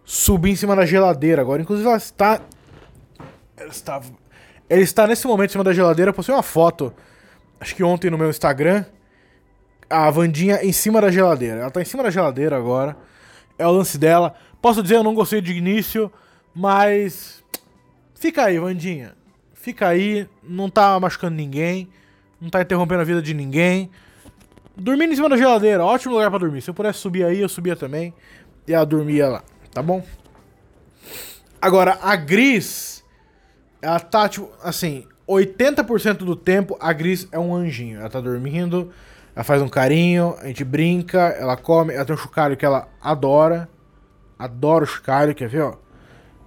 subir 0.04 0.52
em 0.52 0.56
cima 0.56 0.76
da 0.76 0.86
geladeira 0.86 1.42
agora. 1.42 1.62
Inclusive, 1.62 1.88
ela 1.88 1.98
está. 1.98 2.42
Ela 3.64 3.72
está. 3.72 4.02
Ela 4.70 4.82
está 4.82 5.08
nesse 5.08 5.26
momento 5.26 5.50
em 5.50 5.54
cima 5.54 5.64
da 5.64 5.74
geladeira. 5.74 6.10
Eu 6.10 6.14
postei 6.14 6.36
uma 6.36 6.44
foto, 6.44 6.94
acho 7.60 7.76
que 7.76 7.84
ontem 7.84 8.10
no 8.10 8.18
meu 8.18 8.30
Instagram. 8.30 8.86
A 9.90 10.10
Vandinha 10.10 10.64
em 10.64 10.72
cima 10.72 11.00
da 11.00 11.12
geladeira. 11.12 11.62
Ela 11.62 11.72
tá 11.72 11.82
em 11.82 11.86
cima 11.86 12.04
da 12.04 12.10
geladeira 12.10 12.58
agora. 12.58 12.96
É 13.58 13.68
o 13.68 13.72
lance 13.72 13.98
dela. 13.98 14.36
Posso 14.62 14.82
dizer, 14.82 14.96
eu 14.96 15.04
não 15.04 15.14
gostei 15.14 15.42
de 15.42 15.54
início, 15.54 16.12
mas. 16.54 17.44
Fica 18.16 18.46
aí, 18.46 18.58
Vandinha. 18.58 19.14
Fica 19.54 19.88
aí. 19.88 20.28
Não 20.42 20.70
tá 20.70 21.00
machucando 21.00 21.36
ninguém. 21.36 21.90
Não 22.42 22.50
tá 22.50 22.62
interrompendo 22.62 23.02
a 23.02 23.06
vida 23.06 23.22
de 23.22 23.34
ninguém. 23.34 23.90
Dormindo 24.76 25.14
em 25.14 25.16
cima 25.16 25.30
da 25.30 25.38
geladeira, 25.38 25.86
ótimo 25.86 26.16
lugar 26.16 26.30
pra 26.30 26.40
dormir. 26.40 26.62
Se 26.62 26.70
eu 26.70 26.74
pudesse 26.74 27.00
subir 27.00 27.24
aí, 27.24 27.40
eu 27.40 27.50
subia 27.50 27.76
também. 27.76 28.14
E 28.68 28.74
ela 28.74 28.86
dormia 28.86 29.28
lá, 29.28 29.44
tá 29.72 29.82
bom? 29.82 30.04
Agora, 31.62 32.00
a 32.02 32.16
Gris, 32.16 33.03
ela 33.84 34.00
tá, 34.00 34.30
tipo, 34.30 34.50
assim, 34.64 35.06
80% 35.28 36.20
do 36.20 36.38
tempo 36.38 36.78
a 36.80 36.94
Gris 36.94 37.28
é 37.34 37.38
um 37.38 37.54
anjinho. 37.54 38.00
Ela 38.00 38.10
tá 38.10 38.22
dormindo, 38.22 38.94
ela 39.36 39.44
faz 39.44 39.62
um 39.62 39.68
carinho, 39.68 40.36
a 40.40 40.48
gente 40.48 40.64
brinca, 40.64 41.20
ela 41.20 41.58
come, 41.58 41.94
ela 41.94 42.06
tem 42.06 42.16
um 42.16 42.18
chocalho 42.18 42.56
que 42.56 42.66
ela 42.66 42.88
adora. 43.02 43.70
Adora 44.40 44.86
o 44.86 44.88
chocalho, 44.88 45.36
quer 45.36 45.50
ver, 45.50 45.64
ó? 45.64 45.76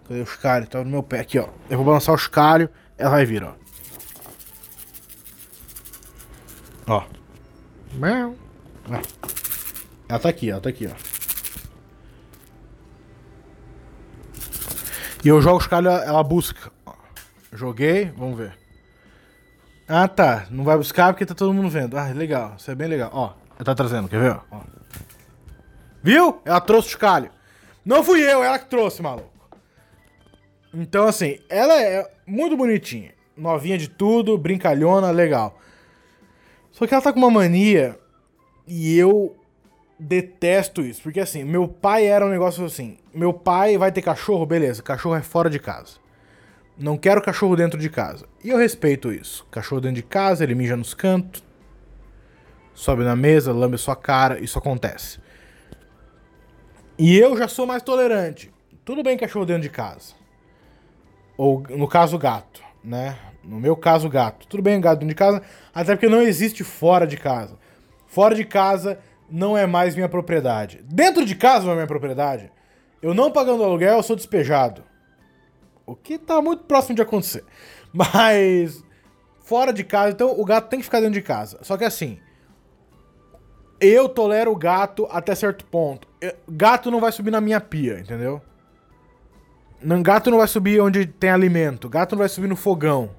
Cadê 0.09 0.23
o 0.23 0.27
chocalho? 0.27 0.67
Tá 0.67 0.83
no 0.83 0.91
meu 0.91 1.03
pé 1.03 1.21
aqui, 1.21 1.39
ó. 1.39 1.49
Eu 1.69 1.77
vou 1.77 1.85
balançar 1.85 2.15
o 2.15 2.19
chocalho, 2.19 2.71
ela 2.97 3.11
vai 3.11 3.27
vir, 3.27 3.45
ó. 3.45 3.53
Ó. 6.87 7.05
Vai. 7.99 8.33
Ela 10.09 10.19
tá 10.19 10.29
aqui, 10.31 10.51
ela 10.51 10.61
tá 10.61 10.71
aqui, 10.71 10.87
ó. 10.87 11.17
E 15.23 15.29
eu 15.29 15.43
jogo 15.43 15.59
os 15.59 15.67
caras, 15.67 16.03
ela 16.07 16.23
busca. 16.23 16.75
Joguei, 17.53 18.13
vamos 18.17 18.39
ver. 18.39 18.57
Ah, 19.89 20.09
tá. 20.09 20.47
Não 20.51 20.65
vai 20.65 20.77
buscar 20.77 21.13
porque 21.13 21.27
tá 21.27 21.35
todo 21.35 21.55
mundo 21.55 21.69
vendo. 21.69 21.97
Ah, 21.97 22.09
legal. 22.09 22.55
Isso 22.59 22.71
é 22.71 22.75
bem 22.75 22.89
legal. 22.89 23.11
Ó, 23.13 23.33
ela 23.57 23.65
tá 23.65 23.75
trazendo, 23.75 24.09
quer 24.09 24.21
ver? 24.21 24.41
Ó. 24.51 24.61
Viu? 26.03 26.41
Ela 26.45 26.61
trouxe 26.61 26.89
o 26.89 26.91
chocalho. 26.93 27.31
Não 27.85 28.03
fui 28.03 28.21
eu, 28.21 28.43
ela 28.43 28.59
que 28.59 28.67
trouxe, 28.67 29.01
maluco. 29.01 29.31
Então, 30.75 31.07
assim, 31.07 31.39
ela 31.49 31.81
é 31.81 32.09
muito 32.27 32.57
bonitinha. 32.57 33.15
Novinha 33.37 33.79
de 33.79 33.89
tudo, 33.89 34.37
brincalhona, 34.37 35.11
legal. 35.11 35.59
Só 36.73 36.87
que 36.87 36.93
ela 36.93 37.03
tá 37.03 37.13
com 37.13 37.19
uma 37.19 37.31
mania 37.31 37.99
e 38.67 38.99
eu 38.99 39.37
detesto 39.99 40.83
isso. 40.83 41.03
Porque 41.03 41.21
assim, 41.21 41.45
meu 41.45 41.67
pai 41.69 42.07
era 42.07 42.27
um 42.27 42.29
negócio 42.29 42.65
assim: 42.65 42.99
meu 43.15 43.33
pai 43.33 43.79
vai 43.79 43.91
ter 43.93 44.03
cachorro, 44.03 44.45
beleza, 44.45 44.83
cachorro 44.83 45.15
é 45.15 45.23
fora 45.23 45.49
de 45.49 45.59
casa. 45.59 46.06
Não 46.79 46.99
quero 46.99 47.23
cachorro 47.23 47.57
dentro 47.57 47.81
de 47.81 47.89
casa. 47.89 48.27
E 48.45 48.51
eu 48.51 48.59
respeito 48.59 49.11
isso. 49.11 49.47
Cachorro 49.51 49.81
dentro 49.81 49.97
de 49.97 50.03
casa, 50.03 50.45
ele 50.45 50.55
mija 50.55 50.77
nos 50.77 50.93
cantos, 50.93 51.43
sobe 52.75 53.03
na 53.03 53.17
mesa, 53.17 53.53
lambe 53.53 53.79
sua 53.79 53.97
cara, 53.97 54.39
isso 54.39 54.59
acontece. 54.59 55.19
E 56.99 57.17
eu 57.17 57.37
já 57.37 57.49
sou 57.49 57.67
mais 57.67 57.83
tolerante. 57.83 58.53
Tudo 58.85 59.03
bem 59.03 59.17
cachorro 59.17 59.47
dentro 59.47 59.63
de 59.63 59.71
casa. 59.71 60.15
Ou 61.37 61.63
no 61.71 61.89
caso, 61.89 62.19
gato, 62.19 62.63
né? 62.85 63.17
No 63.43 63.59
meu 63.59 63.77
caso, 63.77 64.09
gato. 64.09 64.47
Tudo 64.47 64.63
bem 64.63 64.81
gato 64.81 65.01
dentro 65.01 65.09
de 65.09 65.15
casa, 65.15 65.43
até 65.75 65.95
porque 65.95 66.09
não 66.09 66.23
existe 66.23 66.63
fora 66.63 67.07
de 67.07 67.17
casa. 67.17 67.59
Fora 68.07 68.35
de 68.35 68.45
casa 68.45 68.99
não 69.31 69.57
é 69.57 69.67
mais 69.67 69.95
minha 69.95 70.09
propriedade. 70.09 70.83
Dentro 70.85 71.25
de 71.25 71.35
casa 71.35 71.65
não 71.65 71.73
é 71.73 71.77
minha 71.77 71.87
propriedade. 71.87 72.51
Eu 73.03 73.15
não 73.15 73.31
pagando 73.31 73.65
aluguel, 73.65 73.97
eu 73.97 74.03
sou 74.03 74.17
despejado. 74.17 74.83
O 75.87 75.95
que 75.95 76.19
tá 76.19 76.43
muito 76.43 76.65
próximo 76.65 76.97
de 76.97 77.03
acontecer. 77.03 77.45
Mas 77.93 78.85
fora 79.41 79.73
de 79.73 79.85
casa, 79.85 80.11
então 80.11 80.39
o 80.39 80.45
gato 80.45 80.69
tem 80.69 80.81
que 80.81 80.85
ficar 80.85 81.01
dentro 81.01 81.15
de 81.15 81.23
casa. 81.23 81.59
Só 81.63 81.77
que 81.77 81.85
assim, 81.85 82.19
eu 83.81 84.09
tolero 84.09 84.51
o 84.51 84.57
gato 84.57 85.07
até 85.11 85.35
certo 85.35 85.65
ponto. 85.65 86.09
Gato 86.49 86.91
não 86.91 87.01
vai 87.01 87.13
subir 87.13 87.31
na 87.31 87.41
minha 87.41 87.61
pia, 87.61 88.01
entendeu? 88.01 88.43
Gato 90.03 90.31
não 90.31 90.39
vai 90.39 90.49
subir 90.49 90.81
onde 90.81 91.07
tem 91.07 91.31
alimento. 91.31 91.89
Gato 91.89 92.13
não 92.13 92.19
vai 92.19 92.29
subir 92.29 92.49
no 92.49 92.57
fogão. 92.57 93.11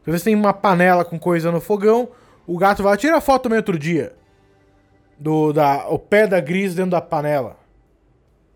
Às 0.00 0.12
vezes 0.12 0.22
tem 0.24 0.34
uma 0.34 0.54
panela 0.54 1.04
com 1.04 1.18
coisa 1.18 1.52
no 1.52 1.60
fogão, 1.60 2.08
o 2.46 2.56
gato 2.56 2.82
vai. 2.82 2.96
Tira 2.96 3.18
a 3.18 3.20
foto 3.20 3.42
também 3.42 3.58
outro 3.58 3.78
dia. 3.78 4.14
Do 5.18 5.52
da, 5.52 5.86
o 5.88 5.98
pé 5.98 6.26
da 6.26 6.40
gris 6.40 6.74
dentro 6.74 6.92
da 6.92 7.00
panela. 7.00 7.56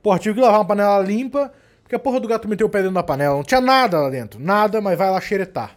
Porra, 0.02 0.18
tive 0.18 0.36
que 0.36 0.40
lavar 0.40 0.60
uma 0.60 0.66
panela 0.66 0.98
limpa, 1.00 1.52
porque 1.92 1.96
a 1.96 1.98
porra 1.98 2.20
do 2.20 2.28
gato 2.28 2.48
meteu 2.48 2.66
o 2.66 2.70
pé 2.70 2.78
dentro 2.78 2.94
da 2.94 3.02
panela. 3.02 3.36
Não 3.36 3.44
tinha 3.44 3.60
nada 3.60 4.00
lá 4.00 4.08
dentro. 4.08 4.40
Nada, 4.40 4.80
mas 4.80 4.96
vai 4.96 5.10
lá 5.10 5.20
xeretar. 5.20 5.76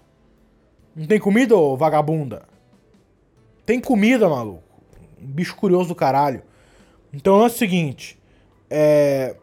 Não 0.95 1.05
tem 1.05 1.19
comida, 1.19 1.57
ô 1.57 1.75
vagabunda? 1.75 2.43
Tem 3.65 3.81
comida, 3.81 4.29
maluco. 4.29 4.63
Bicho 5.19 5.57
curioso 5.57 5.89
do 5.89 5.95
caralho. 5.95 6.41
Então 7.13 7.43
é 7.43 7.47
o 7.47 7.49
seguinte. 7.49 8.17
É. 8.69 9.35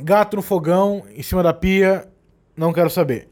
Gato 0.00 0.36
no 0.36 0.42
fogão, 0.42 1.04
em 1.16 1.22
cima 1.22 1.42
da 1.42 1.54
pia, 1.54 2.06
não 2.54 2.70
quero 2.70 2.90
saber. 2.90 3.30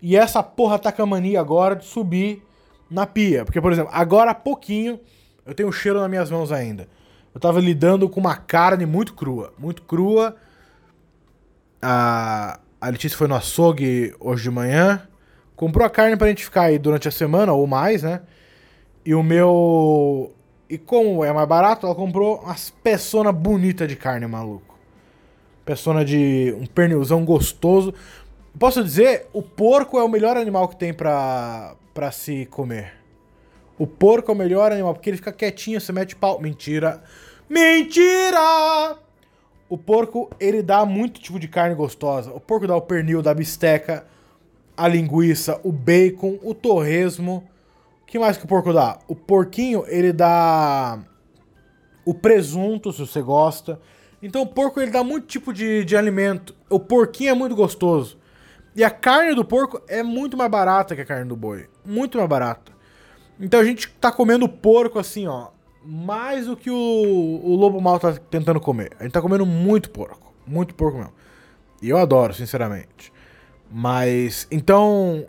E 0.00 0.16
essa 0.16 0.42
porra 0.42 0.78
tá 0.78 0.90
com 0.90 1.02
a 1.02 1.06
mania 1.06 1.40
agora 1.40 1.76
de 1.76 1.84
subir 1.84 2.42
na 2.90 3.06
pia. 3.06 3.44
Porque, 3.44 3.60
por 3.60 3.70
exemplo, 3.70 3.90
agora 3.92 4.30
há 4.30 4.34
pouquinho 4.34 4.98
eu 5.44 5.54
tenho 5.54 5.68
um 5.68 5.72
cheiro 5.72 6.00
nas 6.00 6.08
minhas 6.08 6.30
mãos 6.30 6.52
ainda. 6.52 6.88
Eu 7.34 7.40
tava 7.40 7.60
lidando 7.60 8.08
com 8.08 8.18
uma 8.18 8.36
carne 8.36 8.86
muito 8.86 9.12
crua. 9.12 9.52
Muito 9.58 9.82
crua. 9.82 10.36
A, 11.88 12.58
a 12.80 12.88
Letícia 12.88 13.16
foi 13.16 13.28
no 13.28 13.36
açougue 13.36 14.12
hoje 14.18 14.42
de 14.42 14.50
manhã. 14.50 15.06
Comprou 15.54 15.86
a 15.86 15.90
carne 15.90 16.16
pra 16.16 16.26
gente 16.26 16.42
ficar 16.42 16.62
aí 16.62 16.80
durante 16.80 17.06
a 17.06 17.12
semana 17.12 17.52
ou 17.52 17.64
mais, 17.64 18.02
né? 18.02 18.22
E 19.04 19.14
o 19.14 19.22
meu. 19.22 20.34
E 20.68 20.76
como 20.76 21.24
é 21.24 21.32
mais 21.32 21.46
barato, 21.46 21.86
ela 21.86 21.94
comprou 21.94 22.40
umas 22.40 22.70
peçona 22.70 23.30
bonita 23.30 23.86
de 23.86 23.94
carne, 23.94 24.26
maluco. 24.26 24.76
Peçona 25.64 26.04
de 26.04 26.52
um 26.60 26.66
pernilzão 26.66 27.24
gostoso. 27.24 27.94
Posso 28.58 28.82
dizer, 28.82 29.28
o 29.32 29.40
porco 29.40 29.96
é 29.96 30.02
o 30.02 30.08
melhor 30.08 30.36
animal 30.36 30.66
que 30.66 30.74
tem 30.74 30.92
pra, 30.92 31.76
pra 31.94 32.10
se 32.10 32.46
comer. 32.46 32.94
O 33.78 33.86
porco 33.86 34.32
é 34.32 34.34
o 34.34 34.36
melhor 34.36 34.72
animal, 34.72 34.92
porque 34.92 35.08
ele 35.08 35.18
fica 35.18 35.32
quietinho, 35.32 35.80
você 35.80 35.92
mete 35.92 36.16
pau. 36.16 36.40
Mentira! 36.40 37.00
Mentira! 37.48 39.05
O 39.68 39.76
porco, 39.76 40.30
ele 40.38 40.62
dá 40.62 40.84
muito 40.84 41.20
tipo 41.20 41.40
de 41.40 41.48
carne 41.48 41.74
gostosa. 41.74 42.32
O 42.32 42.40
porco 42.40 42.66
dá 42.66 42.76
o 42.76 42.80
pernil, 42.80 43.20
dá 43.20 43.32
a 43.32 43.34
bisteca, 43.34 44.06
a 44.76 44.86
linguiça, 44.86 45.60
o 45.64 45.72
bacon, 45.72 46.38
o 46.42 46.54
torresmo. 46.54 47.48
O 48.02 48.06
que 48.06 48.18
mais 48.18 48.36
que 48.36 48.44
o 48.44 48.48
porco 48.48 48.72
dá? 48.72 48.98
O 49.08 49.16
porquinho, 49.16 49.84
ele 49.88 50.12
dá 50.12 51.00
o 52.04 52.14
presunto, 52.14 52.92
se 52.92 53.00
você 53.00 53.20
gosta. 53.20 53.80
Então 54.22 54.42
o 54.42 54.46
porco, 54.46 54.80
ele 54.80 54.92
dá 54.92 55.02
muito 55.02 55.26
tipo 55.26 55.52
de, 55.52 55.84
de 55.84 55.96
alimento. 55.96 56.54
O 56.70 56.78
porquinho 56.78 57.30
é 57.30 57.34
muito 57.34 57.56
gostoso. 57.56 58.18
E 58.76 58.84
a 58.84 58.90
carne 58.90 59.34
do 59.34 59.44
porco 59.44 59.80
é 59.88 60.02
muito 60.02 60.36
mais 60.36 60.50
barata 60.50 60.94
que 60.94 61.00
a 61.00 61.04
carne 61.04 61.28
do 61.28 61.34
boi. 61.34 61.68
Muito 61.84 62.18
mais 62.18 62.28
barata. 62.28 62.72
Então 63.40 63.58
a 63.58 63.64
gente 63.64 63.88
tá 64.00 64.12
comendo 64.12 64.48
porco 64.48 64.98
assim, 64.98 65.26
ó. 65.26 65.48
Mais 65.86 66.46
do 66.46 66.56
que 66.56 66.70
o, 66.70 66.74
o 66.74 67.54
lobo 67.54 67.80
mal 67.80 68.00
tá 68.00 68.12
tentando 68.12 68.60
comer. 68.60 68.90
A 68.98 69.04
gente 69.04 69.12
tá 69.12 69.22
comendo 69.22 69.46
muito 69.46 69.90
porco. 69.90 70.34
Muito 70.46 70.74
porco 70.74 70.98
mesmo. 70.98 71.12
E 71.80 71.88
eu 71.88 71.96
adoro, 71.96 72.34
sinceramente. 72.34 73.12
Mas. 73.70 74.46
Então. 74.50 75.26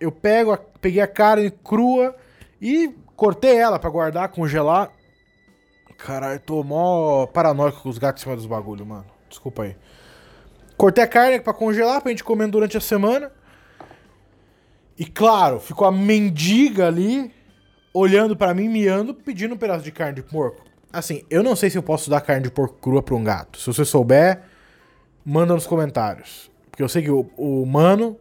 Eu 0.00 0.12
pego 0.12 0.52
a, 0.52 0.56
peguei 0.56 1.02
a 1.02 1.08
carne 1.08 1.50
crua 1.50 2.14
e 2.62 2.94
cortei 3.16 3.56
ela 3.56 3.80
para 3.80 3.90
guardar, 3.90 4.28
congelar. 4.28 4.92
Caralho, 5.98 6.38
tô 6.38 6.62
mó 6.62 7.26
paranoico 7.26 7.82
com 7.82 7.88
os 7.88 7.98
gatos 7.98 8.22
em 8.22 8.24
cima 8.24 8.36
dos 8.36 8.46
bagulho, 8.46 8.86
mano. 8.86 9.06
Desculpa 9.28 9.64
aí. 9.64 9.76
Cortei 10.76 11.02
a 11.02 11.08
carne 11.08 11.40
para 11.40 11.52
congelar 11.52 12.00
pra 12.00 12.10
gente 12.10 12.22
comer 12.22 12.46
durante 12.46 12.76
a 12.76 12.80
semana. 12.80 13.32
E 14.96 15.04
claro, 15.04 15.58
ficou 15.58 15.86
a 15.86 15.92
mendiga 15.92 16.86
ali, 16.86 17.32
olhando 17.98 18.36
para 18.36 18.54
mim, 18.54 18.68
miando, 18.68 19.14
pedindo 19.14 19.54
um 19.54 19.58
pedaço 19.58 19.84
de 19.84 19.92
carne 19.92 20.16
de 20.16 20.22
porco. 20.22 20.64
Assim, 20.92 21.22
eu 21.28 21.42
não 21.42 21.54
sei 21.54 21.70
se 21.70 21.76
eu 21.76 21.82
posso 21.82 22.08
dar 22.08 22.20
carne 22.20 22.44
de 22.44 22.50
porco 22.50 22.76
crua 22.80 23.02
pra 23.02 23.14
um 23.14 23.24
gato. 23.24 23.58
Se 23.58 23.66
você 23.66 23.84
souber, 23.84 24.40
manda 25.24 25.54
nos 25.54 25.66
comentários. 25.66 26.50
Porque 26.70 26.82
eu 26.82 26.88
sei 26.88 27.02
que 27.02 27.10
o, 27.10 27.30
o 27.36 27.62
humano 27.62 28.16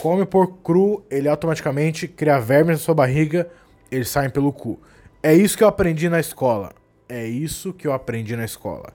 come 0.00 0.24
porco 0.24 0.58
cru, 0.58 1.04
ele 1.10 1.28
automaticamente 1.28 2.08
cria 2.08 2.40
vermes 2.40 2.78
na 2.78 2.84
sua 2.84 2.94
barriga, 2.94 3.48
eles 3.90 4.08
saem 4.08 4.30
pelo 4.30 4.52
cu. 4.52 4.80
É 5.22 5.34
isso 5.34 5.56
que 5.56 5.62
eu 5.62 5.68
aprendi 5.68 6.08
na 6.08 6.18
escola. 6.18 6.72
É 7.08 7.26
isso 7.26 7.72
que 7.72 7.86
eu 7.86 7.92
aprendi 7.92 8.34
na 8.36 8.44
escola. 8.44 8.92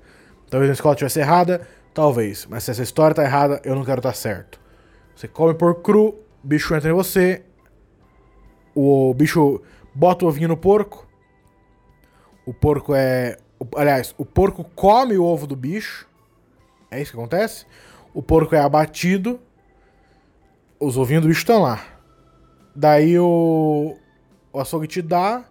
Talvez 0.49 0.69
a 0.69 0.73
escola 0.73 0.93
estivesse 0.95 1.19
errada, 1.19 1.67
Talvez, 1.95 2.45
mas 2.49 2.65
se 2.65 2.71
essa 2.71 2.83
história 2.83 3.15
tá 3.15 3.23
errada, 3.23 3.61
eu 3.63 3.73
não 3.73 3.85
quero 3.85 3.99
estar 3.99 4.09
tá 4.09 4.15
certo. 4.15 4.59
Você 5.15 5.29
come 5.29 5.53
porco 5.53 5.81
cru, 5.81 6.19
bicho 6.43 6.75
entra 6.75 6.89
em 6.89 6.93
você, 6.93 7.41
o 8.75 9.13
bicho 9.13 9.61
bota 9.95 10.25
o 10.25 10.27
ovinho 10.27 10.49
no 10.49 10.57
porco, 10.57 11.07
o 12.45 12.53
porco 12.53 12.93
é. 12.93 13.37
Aliás, 13.75 14.13
o 14.17 14.25
porco 14.25 14.65
come 14.75 15.17
o 15.17 15.23
ovo 15.23 15.47
do 15.47 15.55
bicho, 15.55 16.07
é 16.91 17.01
isso 17.01 17.11
que 17.11 17.17
acontece. 17.17 17.65
O 18.13 18.21
porco 18.21 18.53
é 18.53 18.59
abatido, 18.59 19.39
os 20.79 20.97
ovinhos 20.97 21.23
do 21.23 21.29
bicho 21.29 21.39
estão 21.39 21.61
lá. 21.61 21.83
Daí 22.75 23.17
o, 23.17 23.95
o 24.51 24.59
açougue 24.59 24.87
te 24.87 25.01
dá 25.01 25.45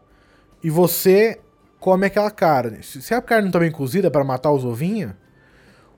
e 0.62 0.68
você 0.68 1.40
come 1.80 2.06
aquela 2.06 2.30
carne. 2.30 2.82
Se 2.82 3.14
a 3.14 3.22
carne 3.22 3.46
não 3.46 3.52
tá 3.52 3.58
bem 3.58 3.72
cozida 3.72 4.10
para 4.10 4.22
matar 4.22 4.52
os 4.52 4.64
ovinhos, 4.64 5.12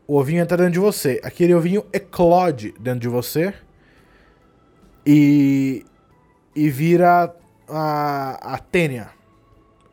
o 0.06 0.16
ovinho 0.16 0.40
entra 0.40 0.56
dentro 0.56 0.72
de 0.72 0.78
você. 0.78 1.20
Aquele 1.24 1.54
ovinho 1.54 1.84
eclode 1.92 2.72
dentro 2.78 3.00
de 3.00 3.08
você. 3.08 3.52
E. 5.04 5.84
E 6.54 6.70
vira 6.70 7.34
a, 7.68 8.54
a 8.54 8.58
tênia. 8.58 9.10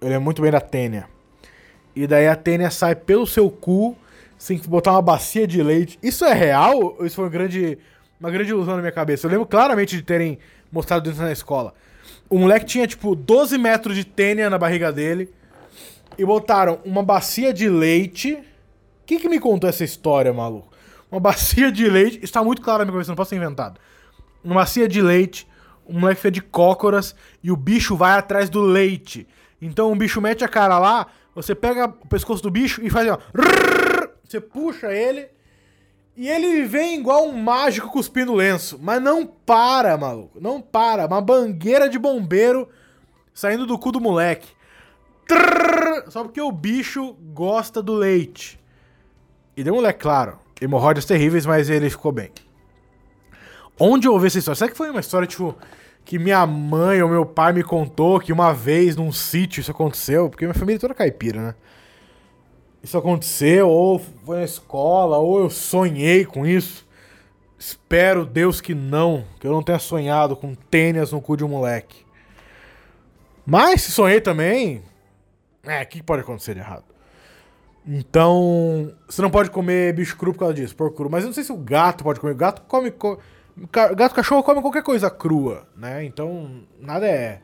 Ele 0.01 0.13
é 0.13 0.19
muito 0.19 0.41
bem 0.41 0.51
da 0.51 0.62
tênia. 0.62 1.07
E 1.95 2.07
daí 2.07 2.27
a 2.27 2.36
tênia 2.36 2.69
sai 2.71 2.95
pelo 2.95 3.25
seu 3.27 3.49
cu, 3.49 3.95
sem 4.38 4.57
botar 4.59 4.91
uma 4.91 5.01
bacia 5.01 5.47
de 5.47 5.62
leite. 5.62 5.99
Isso 6.01 6.25
é 6.25 6.33
real? 6.33 6.97
Isso 7.01 7.15
foi 7.15 7.25
uma 7.25 7.31
grande, 7.31 7.77
uma 8.19 8.31
grande 8.31 8.49
ilusão 8.49 8.75
na 8.75 8.81
minha 8.81 8.91
cabeça? 8.91 9.27
Eu 9.27 9.31
lembro 9.31 9.45
claramente 9.45 9.95
de 9.95 10.01
terem 10.01 10.39
mostrado 10.71 11.09
isso 11.09 11.21
na 11.21 11.31
escola. 11.31 11.73
O 12.29 12.38
moleque 12.38 12.65
tinha, 12.65 12.88
tipo, 12.88 13.15
12 13.15 13.57
metros 13.57 13.95
de 13.95 14.03
tênia 14.03 14.49
na 14.49 14.57
barriga 14.57 14.91
dele. 14.91 15.31
E 16.17 16.25
botaram 16.25 16.79
uma 16.86 17.01
bacia 17.01 17.53
de 17.53 17.67
leite 17.67 18.43
quem 19.05 19.19
que 19.19 19.27
me 19.27 19.39
contou 19.39 19.69
essa 19.69 19.83
história, 19.83 20.31
maluco? 20.31 20.71
Uma 21.12 21.19
bacia 21.19 21.71
de 21.71 21.88
leite. 21.89 22.19
Está 22.23 22.43
muito 22.43 22.62
claro 22.62 22.79
na 22.79 22.86
minha 22.86 22.93
cabeça, 22.93 23.12
não 23.12 23.15
posso 23.15 23.29
ser 23.29 23.36
inventado. 23.36 23.79
Uma 24.43 24.55
bacia 24.55 24.88
de 24.88 25.01
leite, 25.01 25.47
um 25.87 25.99
moleque 25.99 26.21
feio 26.21 26.31
de 26.31 26.41
cócoras 26.41 27.15
e 27.43 27.51
o 27.51 27.55
bicho 27.55 27.95
vai 27.95 28.17
atrás 28.17 28.49
do 28.49 28.61
leite. 28.61 29.27
Então 29.61 29.91
o 29.91 29.95
bicho 29.95 30.21
mete 30.21 30.43
a 30.43 30.47
cara 30.47 30.77
lá, 30.79 31.07
você 31.35 31.55
pega 31.55 31.85
o 31.85 32.07
pescoço 32.07 32.43
do 32.43 32.51
bicho 32.51 32.81
e 32.83 32.89
faz 32.89 33.07
assim, 33.07 33.19
ó. 33.19 34.07
Você 34.23 34.39
puxa 34.39 34.91
ele 34.91 35.27
e 36.15 36.29
ele 36.29 36.63
vem 36.63 36.99
igual 36.99 37.27
um 37.27 37.37
mágico 37.37 37.89
cuspindo 37.89 38.33
lenço. 38.33 38.79
Mas 38.81 39.01
não 39.01 39.25
para, 39.25 39.97
maluco. 39.97 40.39
Não 40.39 40.61
para. 40.61 41.05
Uma 41.05 41.21
bangueira 41.21 41.89
de 41.89 41.97
bombeiro 41.97 42.67
saindo 43.33 43.65
do 43.65 43.77
cu 43.77 43.91
do 43.91 44.01
moleque. 44.01 44.47
Só 46.09 46.23
porque 46.23 46.41
o 46.41 46.51
bicho 46.51 47.13
gosta 47.33 47.81
do 47.81 47.93
leite. 47.93 48.59
E 49.55 49.63
deu 49.63 49.73
um 49.73 49.77
moleque, 49.77 49.99
claro, 49.99 50.39
hemorroidas 50.59 51.05
terríveis, 51.05 51.45
mas 51.45 51.69
ele 51.69 51.89
ficou 51.89 52.11
bem. 52.11 52.31
Onde 53.79 54.07
eu 54.07 54.13
ouvi 54.13 54.27
essa 54.27 54.39
história? 54.39 54.55
Será 54.55 54.71
que 54.71 54.77
foi 54.77 54.89
uma 54.89 54.99
história, 54.99 55.27
tipo, 55.27 55.57
que 56.05 56.19
minha 56.19 56.45
mãe 56.45 57.01
ou 57.01 57.09
meu 57.09 57.25
pai 57.25 57.53
me 57.53 57.63
contou 57.63 58.19
que 58.19 58.31
uma 58.31 58.53
vez 58.53 58.95
num 58.95 59.12
sítio 59.12 59.62
isso 59.62 59.71
aconteceu? 59.71 60.29
Porque 60.29 60.45
minha 60.45 60.53
família 60.53 60.77
é 60.77 60.79
toda 60.79 60.93
caipira, 60.93 61.41
né? 61.41 61.55
Isso 62.83 62.97
aconteceu, 62.97 63.69
ou 63.69 63.97
foi 63.97 64.38
na 64.38 64.43
escola, 64.43 65.17
ou 65.17 65.39
eu 65.39 65.49
sonhei 65.49 66.25
com 66.25 66.45
isso. 66.45 66.86
Espero, 67.57 68.25
Deus, 68.25 68.59
que 68.59 68.75
não. 68.75 69.23
Que 69.39 69.47
eu 69.47 69.51
não 69.51 69.63
tenha 69.63 69.79
sonhado 69.79 70.36
com 70.36 70.53
tênis 70.53 71.13
no 71.13 71.21
cu 71.21 71.38
de 71.38 71.45
um 71.45 71.47
moleque. 71.47 72.05
Mas 73.45 73.83
se 73.83 73.91
sonhei 73.91 74.19
também. 74.19 74.83
É, 75.63 75.81
o 75.81 75.88
que 75.88 76.03
pode 76.03 76.23
acontecer 76.23 76.53
de 76.55 76.59
errado? 76.59 76.83
Então, 77.88 78.93
você 79.07 79.21
não 79.21 79.29
pode 79.29 79.49
comer 79.49 79.93
bicho 79.93 80.17
cru 80.17 80.33
por 80.33 80.39
causa 80.39 80.53
disso, 80.53 80.75
porco 80.75 80.95
cru. 80.95 81.09
Mas 81.09 81.23
eu 81.23 81.27
não 81.27 81.33
sei 81.33 81.43
se 81.45 81.53
o 81.53 81.57
gato 81.57 82.03
pode 82.03 82.19
comer. 82.19 82.33
O 82.33 82.38
gato 82.38 82.62
come. 82.67 82.91
Co... 82.91 83.17
Gato 83.55 84.15
cachorro 84.15 84.43
come 84.43 84.61
qualquer 84.61 84.81
coisa 84.81 85.11
crua, 85.11 85.67
né? 85.75 86.03
Então, 86.03 86.61
nada 86.79 87.07
é 87.07 87.41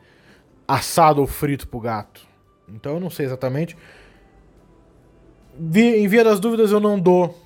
assado 0.66 1.20
ou 1.20 1.26
frito 1.26 1.68
pro 1.68 1.80
gato. 1.80 2.26
Então, 2.68 2.94
eu 2.94 3.00
não 3.00 3.10
sei 3.10 3.26
exatamente. 3.26 3.76
Em 5.56 6.08
via 6.08 6.24
das 6.24 6.40
dúvidas, 6.40 6.72
eu 6.72 6.80
não 6.80 6.98
dou. 6.98 7.38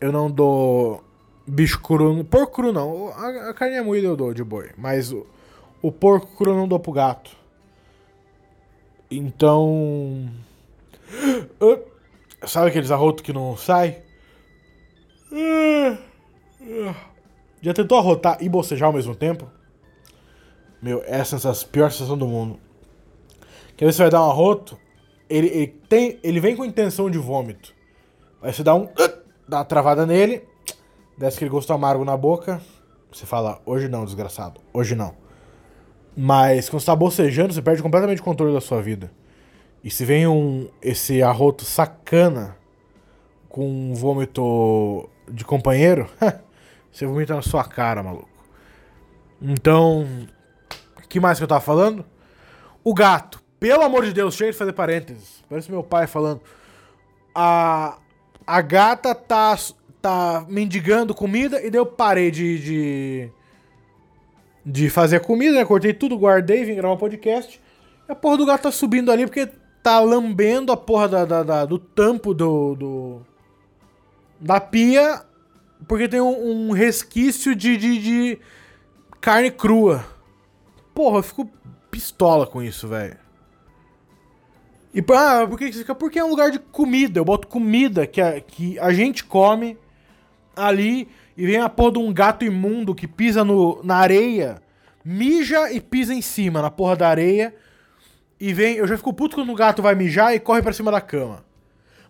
Eu 0.00 0.12
não 0.12 0.30
dou 0.30 1.02
bicho 1.46 1.80
cru. 1.80 2.24
Porco 2.24 2.52
cru 2.52 2.72
não. 2.72 3.08
A, 3.08 3.50
a 3.50 3.54
carne 3.54 3.76
é 3.76 3.82
moída 3.82 4.06
eu 4.06 4.16
dou 4.16 4.32
de 4.32 4.44
boi. 4.44 4.70
Mas 4.76 5.12
o, 5.12 5.26
o 5.82 5.90
porco 5.90 6.36
cru 6.36 6.50
eu 6.50 6.56
não 6.56 6.68
dou 6.68 6.78
pro 6.78 6.92
gato. 6.92 7.30
Então. 9.10 10.28
Sabe 12.46 12.68
aqueles 12.68 12.90
arrotos 12.90 13.24
que 13.24 13.32
não 13.32 13.56
sai? 13.56 14.02
Já 17.64 17.72
tentou 17.72 17.96
arrotar 17.96 18.36
e 18.42 18.48
bocejar 18.48 18.88
ao 18.88 18.92
mesmo 18.92 19.14
tempo? 19.14 19.50
Meu, 20.82 21.02
essa 21.06 21.36
é 21.36 21.50
a 21.50 21.54
pior 21.66 21.90
sensação 21.90 22.18
do 22.18 22.28
mundo. 22.28 22.58
Que 23.74 23.86
você 23.86 24.02
vai 24.02 24.10
dar 24.10 24.20
um 24.20 24.30
arroto, 24.30 24.78
ele, 25.30 25.46
ele, 25.46 25.66
tem, 25.88 26.18
ele 26.22 26.40
vem 26.40 26.54
com 26.54 26.62
intenção 26.62 27.10
de 27.10 27.16
vômito. 27.16 27.74
Aí 28.42 28.52
você 28.52 28.62
dá 28.62 28.74
um. 28.74 28.86
Dá 29.48 29.58
uma 29.58 29.64
travada 29.64 30.04
nele, 30.04 30.42
desce 31.16 31.36
aquele 31.36 31.50
gosto 31.50 31.72
amargo 31.72 32.04
na 32.04 32.16
boca. 32.18 32.60
Você 33.10 33.24
fala, 33.24 33.58
hoje 33.64 33.88
não, 33.88 34.04
desgraçado, 34.04 34.60
hoje 34.70 34.94
não. 34.94 35.14
Mas 36.14 36.68
quando 36.68 36.80
você 36.80 36.86
tá 36.86 36.96
bocejando, 36.96 37.54
você 37.54 37.62
perde 37.62 37.82
completamente 37.82 38.20
o 38.20 38.24
controle 38.24 38.52
da 38.52 38.60
sua 38.60 38.82
vida. 38.82 39.10
E 39.82 39.90
se 39.90 40.04
vem 40.04 40.26
um 40.26 40.68
esse 40.82 41.22
arroto 41.22 41.64
sacana 41.64 42.58
com 43.48 43.66
um 43.66 43.94
vômito 43.94 45.08
de 45.30 45.46
companheiro, 45.46 46.08
você 46.94 47.06
vomita 47.06 47.34
na 47.34 47.42
sua 47.42 47.64
cara, 47.64 48.02
maluco. 48.02 48.28
Então, 49.42 50.06
que 51.08 51.18
mais 51.18 51.38
que 51.38 51.44
eu 51.44 51.48
tava 51.48 51.60
falando? 51.60 52.04
O 52.84 52.94
gato. 52.94 53.42
Pelo 53.58 53.82
amor 53.82 54.04
de 54.04 54.12
Deus, 54.12 54.34
chega 54.34 54.52
de 54.52 54.58
fazer 54.58 54.72
parênteses. 54.72 55.42
Parece 55.48 55.70
meu 55.70 55.82
pai 55.82 56.06
falando. 56.06 56.40
A, 57.34 57.98
a 58.46 58.60
gata 58.60 59.14
tá, 59.14 59.56
tá 60.00 60.44
mendigando 60.48 61.14
comida 61.14 61.60
e 61.60 61.70
daí 61.70 61.80
eu 61.80 61.86
parei 61.86 62.30
de, 62.30 62.58
de, 62.58 63.30
de 64.64 64.88
fazer 64.90 65.20
comida, 65.20 65.56
né? 65.56 65.64
Cortei 65.64 65.92
tudo, 65.92 66.16
guardei, 66.16 66.64
vim 66.64 66.74
gravar 66.76 66.94
um 66.94 66.98
podcast. 66.98 67.60
E 68.08 68.12
a 68.12 68.14
porra 68.14 68.36
do 68.36 68.46
gato 68.46 68.62
tá 68.62 68.70
subindo 68.70 69.10
ali 69.10 69.26
porque 69.26 69.48
tá 69.82 69.98
lambendo 69.98 70.70
a 70.70 70.76
porra 70.76 71.08
da, 71.08 71.24
da, 71.24 71.42
da- 71.42 71.64
do 71.64 71.78
tampo 71.78 72.32
do, 72.32 72.74
do. 72.76 73.22
da 74.40 74.60
pia. 74.60 75.22
Porque 75.86 76.08
tem 76.08 76.20
um, 76.20 76.68
um 76.68 76.72
resquício 76.72 77.54
de, 77.54 77.76
de, 77.76 77.98
de 77.98 78.38
carne 79.20 79.50
crua. 79.50 80.04
Porra, 80.94 81.18
eu 81.18 81.22
fico 81.22 81.50
pistola 81.90 82.46
com 82.46 82.62
isso, 82.62 82.88
velho. 82.88 83.16
E 84.94 85.04
ah, 85.12 85.44
por 85.48 85.58
que 85.58 85.70
que 85.70 85.78
fica? 85.78 85.94
Porque 85.94 86.20
é 86.20 86.24
um 86.24 86.30
lugar 86.30 86.52
de 86.52 86.58
comida. 86.60 87.18
Eu 87.18 87.24
boto 87.24 87.48
comida 87.48 88.06
que 88.06 88.20
a, 88.20 88.40
que 88.40 88.78
a 88.78 88.92
gente 88.92 89.24
come 89.24 89.76
ali 90.54 91.08
e 91.36 91.44
vem 91.46 91.56
a 91.56 91.68
porra 91.68 91.92
de 91.92 91.98
um 91.98 92.12
gato 92.12 92.44
imundo 92.44 92.94
que 92.94 93.08
pisa 93.08 93.44
no, 93.44 93.82
na 93.82 93.96
areia, 93.96 94.62
mija 95.04 95.72
e 95.72 95.80
pisa 95.80 96.14
em 96.14 96.22
cima 96.22 96.62
na 96.62 96.70
porra 96.70 96.94
da 96.94 97.08
areia. 97.08 97.52
E 98.38 98.52
vem. 98.52 98.76
Eu 98.76 98.86
já 98.86 98.96
fico 98.96 99.12
puto 99.12 99.34
quando 99.34 99.50
o 99.50 99.56
gato 99.56 99.82
vai 99.82 99.96
mijar 99.96 100.32
e 100.32 100.38
corre 100.38 100.62
pra 100.62 100.72
cima 100.72 100.92
da 100.92 101.00
cama. 101.00 101.44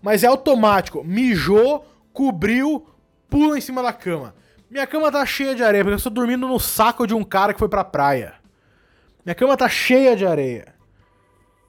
Mas 0.02 0.22
é 0.22 0.26
automático. 0.26 1.02
Mijou, 1.02 1.86
cobriu, 2.12 2.86
pula 3.28 3.58
em 3.58 3.60
cima 3.60 3.82
da 3.82 3.92
cama. 3.92 4.34
Minha 4.70 4.86
cama 4.86 5.10
tá 5.10 5.24
cheia 5.24 5.54
de 5.54 5.62
areia, 5.62 5.84
porque 5.84 5.94
eu 5.94 5.98
estou 5.98 6.12
dormindo 6.12 6.48
no 6.48 6.58
saco 6.58 7.06
de 7.06 7.14
um 7.14 7.22
cara 7.22 7.52
que 7.52 7.58
foi 7.58 7.68
pra 7.68 7.84
praia. 7.84 8.34
Minha 9.24 9.34
cama 9.34 9.56
tá 9.56 9.68
cheia 9.68 10.16
de 10.16 10.26
areia. 10.26 10.74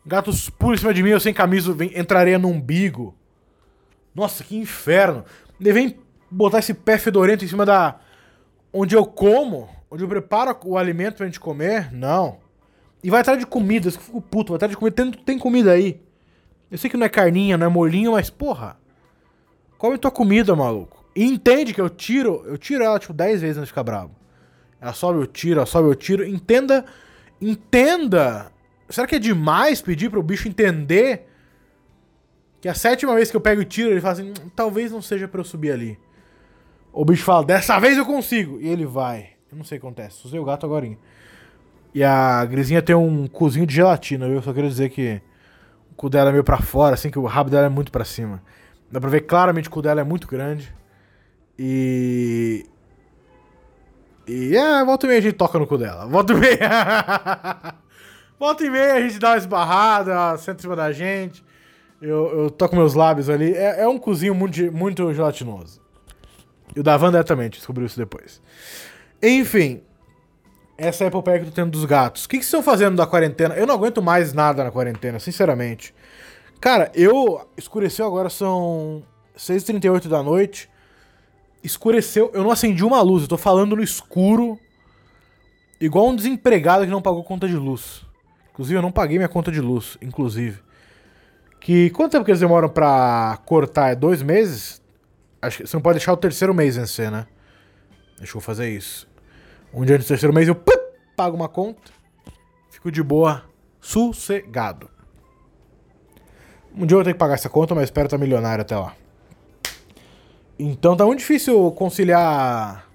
Gatos 0.05 0.49
pulam 0.49 0.75
em 0.75 0.77
cima 0.77 0.93
de 0.93 1.01
mim, 1.01 1.09
eu 1.09 1.19
sem 1.19 1.33
camisa, 1.33 1.73
vem, 1.73 1.97
entraria 1.97 2.37
no 2.37 2.47
umbigo. 2.47 3.15
Nossa, 4.13 4.43
que 4.43 4.55
inferno. 4.55 5.25
Ele 5.59 5.73
vem 5.73 5.99
botar 6.29 6.59
esse 6.59 6.73
pé 6.73 6.97
fedorento 6.97 7.43
em 7.43 7.47
cima 7.47 7.65
da. 7.65 7.99
Onde 8.71 8.95
eu 8.95 9.05
como, 9.05 9.69
onde 9.89 10.03
eu 10.03 10.07
preparo 10.07 10.55
o 10.65 10.77
alimento 10.77 11.17
pra 11.17 11.25
gente 11.25 11.39
comer. 11.39 11.91
Não. 11.91 12.39
E 13.03 13.09
vai 13.09 13.21
atrás 13.21 13.39
de 13.39 13.45
comida, 13.45 13.87
isso 13.87 13.97
que 13.97 14.03
eu 14.03 14.07
fico 14.07 14.21
puto, 14.21 14.51
vai 14.51 14.57
atrás 14.57 14.71
de 14.71 14.77
comida. 14.77 14.95
Tem, 14.95 15.11
tem 15.11 15.39
comida 15.39 15.71
aí. 15.71 16.01
Eu 16.69 16.77
sei 16.77 16.89
que 16.89 16.97
não 16.97 17.05
é 17.05 17.09
carninha, 17.09 17.57
não 17.57 17.67
é 17.67 17.69
molinho, 17.69 18.13
mas 18.13 18.29
porra. 18.29 18.77
Come 19.77 19.97
tua 19.97 20.11
comida, 20.11 20.55
maluco. 20.55 20.94
E 21.15 21.23
entende 21.23 21.73
que 21.73 21.79
eu 21.79 21.89
tiro, 21.89 22.43
eu 22.45 22.57
tiro 22.57 22.83
ela 22.83 22.99
tipo 22.99 23.13
10 23.13 23.41
vezes 23.41 23.57
antes 23.57 23.67
de 23.67 23.71
ficar 23.71 23.83
bravo. 23.83 24.11
Ela 24.81 24.93
sobe, 24.93 25.19
eu 25.19 25.25
tiro, 25.25 25.59
ela 25.59 25.65
sobe, 25.65 25.87
eu 25.87 25.95
tiro. 25.95 26.27
Entenda. 26.27 26.85
Entenda. 27.41 28.51
Será 28.89 29.07
que 29.07 29.15
é 29.15 29.19
demais 29.19 29.81
pedir 29.81 30.09
pro 30.09 30.21
bicho 30.21 30.47
entender 30.47 31.27
que 32.61 32.67
a 32.67 32.73
sétima 32.73 33.15
vez 33.15 33.31
que 33.31 33.37
eu 33.37 33.41
pego 33.41 33.61
e 33.61 33.65
tiro, 33.65 33.91
ele 33.91 34.01
fala 34.01 34.13
assim: 34.13 34.29
"Hum, 34.29 34.49
talvez 34.55 34.91
não 34.91 35.01
seja 35.01 35.27
pra 35.27 35.39
eu 35.39 35.45
subir 35.45 35.71
ali. 35.71 35.97
O 36.91 37.05
bicho 37.05 37.23
fala: 37.23 37.45
dessa 37.45 37.79
vez 37.79 37.97
eu 37.97 38.05
consigo. 38.05 38.59
E 38.59 38.67
ele 38.67 38.85
vai. 38.85 39.29
Eu 39.51 39.57
não 39.57 39.63
sei 39.63 39.77
o 39.77 39.81
que 39.81 39.87
acontece. 39.87 40.25
Usei 40.25 40.39
o 40.39 40.45
gato 40.45 40.65
agora. 40.65 40.87
E 41.93 42.03
a 42.03 42.43
grisinha 42.45 42.81
tem 42.81 42.95
um 42.95 43.25
cozinho 43.27 43.65
de 43.65 43.73
gelatina, 43.75 44.27
viu? 44.27 44.35
Eu 44.35 44.41
só 44.41 44.51
queria 44.51 44.69
dizer 44.69 44.89
que 44.89 45.21
o 45.91 45.95
cu 45.95 46.09
dela 46.09 46.29
é 46.29 46.33
meio 46.33 46.43
pra 46.43 46.57
fora, 46.57 46.93
assim, 46.93 47.09
que 47.09 47.17
o 47.17 47.25
rabo 47.25 47.49
dela 47.49 47.67
é 47.67 47.69
muito 47.69 47.91
pra 47.91 48.03
cima. 48.03 48.43
Dá 48.91 48.99
pra 48.99 49.09
ver 49.09 49.21
claramente 49.21 49.69
que 49.69 49.69
o 49.69 49.73
cu 49.75 49.81
dela 49.81 50.01
é 50.01 50.03
muito 50.03 50.27
grande. 50.27 50.73
E. 51.57 52.65
E 54.27 54.57
é, 54.57 54.83
volta 54.83 55.05
e 55.05 55.09
meia 55.09 55.19
a 55.19 55.21
gente 55.21 55.35
toca 55.35 55.59
no 55.59 55.67
cu 55.67 55.77
dela. 55.77 56.05
Volta 56.07 56.33
e 56.33 56.35
meia. 56.35 57.75
volta 58.39 58.65
e 58.65 58.69
meia 58.69 58.93
a 58.95 59.01
gente 59.01 59.19
dá 59.19 59.31
uma 59.31 59.37
esbarrada, 59.37 60.11
ela 60.11 60.37
senta 60.37 60.59
em 60.59 60.61
cima 60.61 60.75
da 60.75 60.91
gente. 60.91 61.43
Eu, 62.01 62.43
eu 62.43 62.49
toco 62.49 62.75
meus 62.75 62.93
lábios 62.93 63.29
ali. 63.29 63.53
É, 63.53 63.81
é 63.81 63.87
um 63.87 63.97
cozinho 63.97 64.33
muito, 64.33 64.71
muito 64.71 65.13
gelatinoso. 65.13 65.79
E 66.75 66.79
o 66.79 66.83
da 66.83 66.97
Wanda 66.97 67.19
é 67.19 67.23
também, 67.23 67.49
descobriu 67.49 67.85
isso 67.85 67.97
depois. 67.97 68.41
Enfim, 69.21 69.81
essa 70.77 71.03
é 71.03 71.05
a 71.05 71.07
epopeia 71.07 71.39
que 71.39 71.45
eu 71.45 71.49
tô 71.49 71.55
tendo 71.55 71.71
dos 71.71 71.85
gatos. 71.85 72.25
O 72.25 72.29
que, 72.29 72.37
que 72.37 72.43
vocês 72.43 72.47
estão 72.47 72.63
fazendo 72.63 72.97
da 72.97 73.07
quarentena? 73.07 73.55
Eu 73.55 73.65
não 73.65 73.75
aguento 73.75 74.01
mais 74.01 74.33
nada 74.33 74.63
na 74.63 74.71
quarentena, 74.71 75.19
sinceramente. 75.19 75.93
Cara, 76.59 76.91
eu. 76.93 77.47
Escureceu 77.57 78.05
agora, 78.05 78.29
são 78.29 79.03
6h38 79.37 80.07
da 80.07 80.21
noite. 80.21 80.69
Escureceu, 81.65 82.29
eu 82.31 82.43
não 82.43 82.51
acendi 82.51 82.85
uma 82.85 83.01
luz, 83.01 83.23
eu 83.23 83.27
tô 83.27 83.37
falando 83.37 83.75
no 83.75 83.81
escuro. 83.81 84.59
Igual 85.81 86.09
um 86.09 86.15
desempregado 86.15 86.85
que 86.85 86.91
não 86.91 87.01
pagou 87.01 87.23
conta 87.23 87.47
de 87.47 87.55
luz. 87.55 88.05
Inclusive, 88.51 88.77
eu 88.77 88.81
não 88.83 88.91
paguei 88.91 89.17
minha 89.17 89.27
conta 89.27 89.51
de 89.51 89.59
luz, 89.59 89.97
inclusive. 89.99 90.59
Que 91.59 91.89
quanto 91.89 92.11
tempo 92.11 92.23
que 92.23 92.29
eles 92.29 92.39
demoram 92.39 92.69
pra 92.69 93.39
cortar? 93.47 93.89
É 93.89 93.95
dois 93.95 94.21
meses? 94.21 94.79
Acho 95.41 95.57
que 95.57 95.67
você 95.67 95.75
não 95.75 95.81
pode 95.81 95.97
deixar 95.97 96.13
o 96.13 96.17
terceiro 96.17 96.53
mês 96.53 96.75
vencer, 96.75 97.09
né? 97.09 97.25
Deixa 98.19 98.37
eu 98.37 98.41
fazer 98.41 98.69
isso. 98.69 99.07
Um 99.73 99.83
dia 99.83 99.95
antes 99.95 100.05
do 100.05 100.09
terceiro 100.09 100.33
mês 100.33 100.47
eu 100.47 100.55
pago 101.17 101.35
uma 101.35 101.49
conta. 101.49 101.91
Fico 102.69 102.91
de 102.91 103.01
boa, 103.01 103.43
sossegado. 103.81 104.87
Um 106.75 106.85
dia 106.85 106.93
eu 106.93 106.99
vou 106.99 107.03
ter 107.03 107.13
que 107.13 107.19
pagar 107.19 107.33
essa 107.33 107.49
conta, 107.49 107.73
mas 107.73 107.85
espero 107.85 108.05
estar 108.05 108.19
milionário 108.19 108.61
até 108.61 108.77
lá. 108.77 108.95
Então 110.57 110.95
tá 110.95 111.05
muito 111.05 111.19
difícil 111.19 111.71
conciliar. 111.71 112.89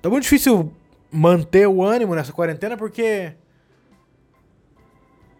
Tá 0.00 0.10
muito 0.10 0.24
difícil 0.24 0.72
manter 1.10 1.68
o 1.68 1.82
ânimo 1.82 2.14
nessa 2.14 2.32
quarentena 2.32 2.76
porque. 2.76 3.32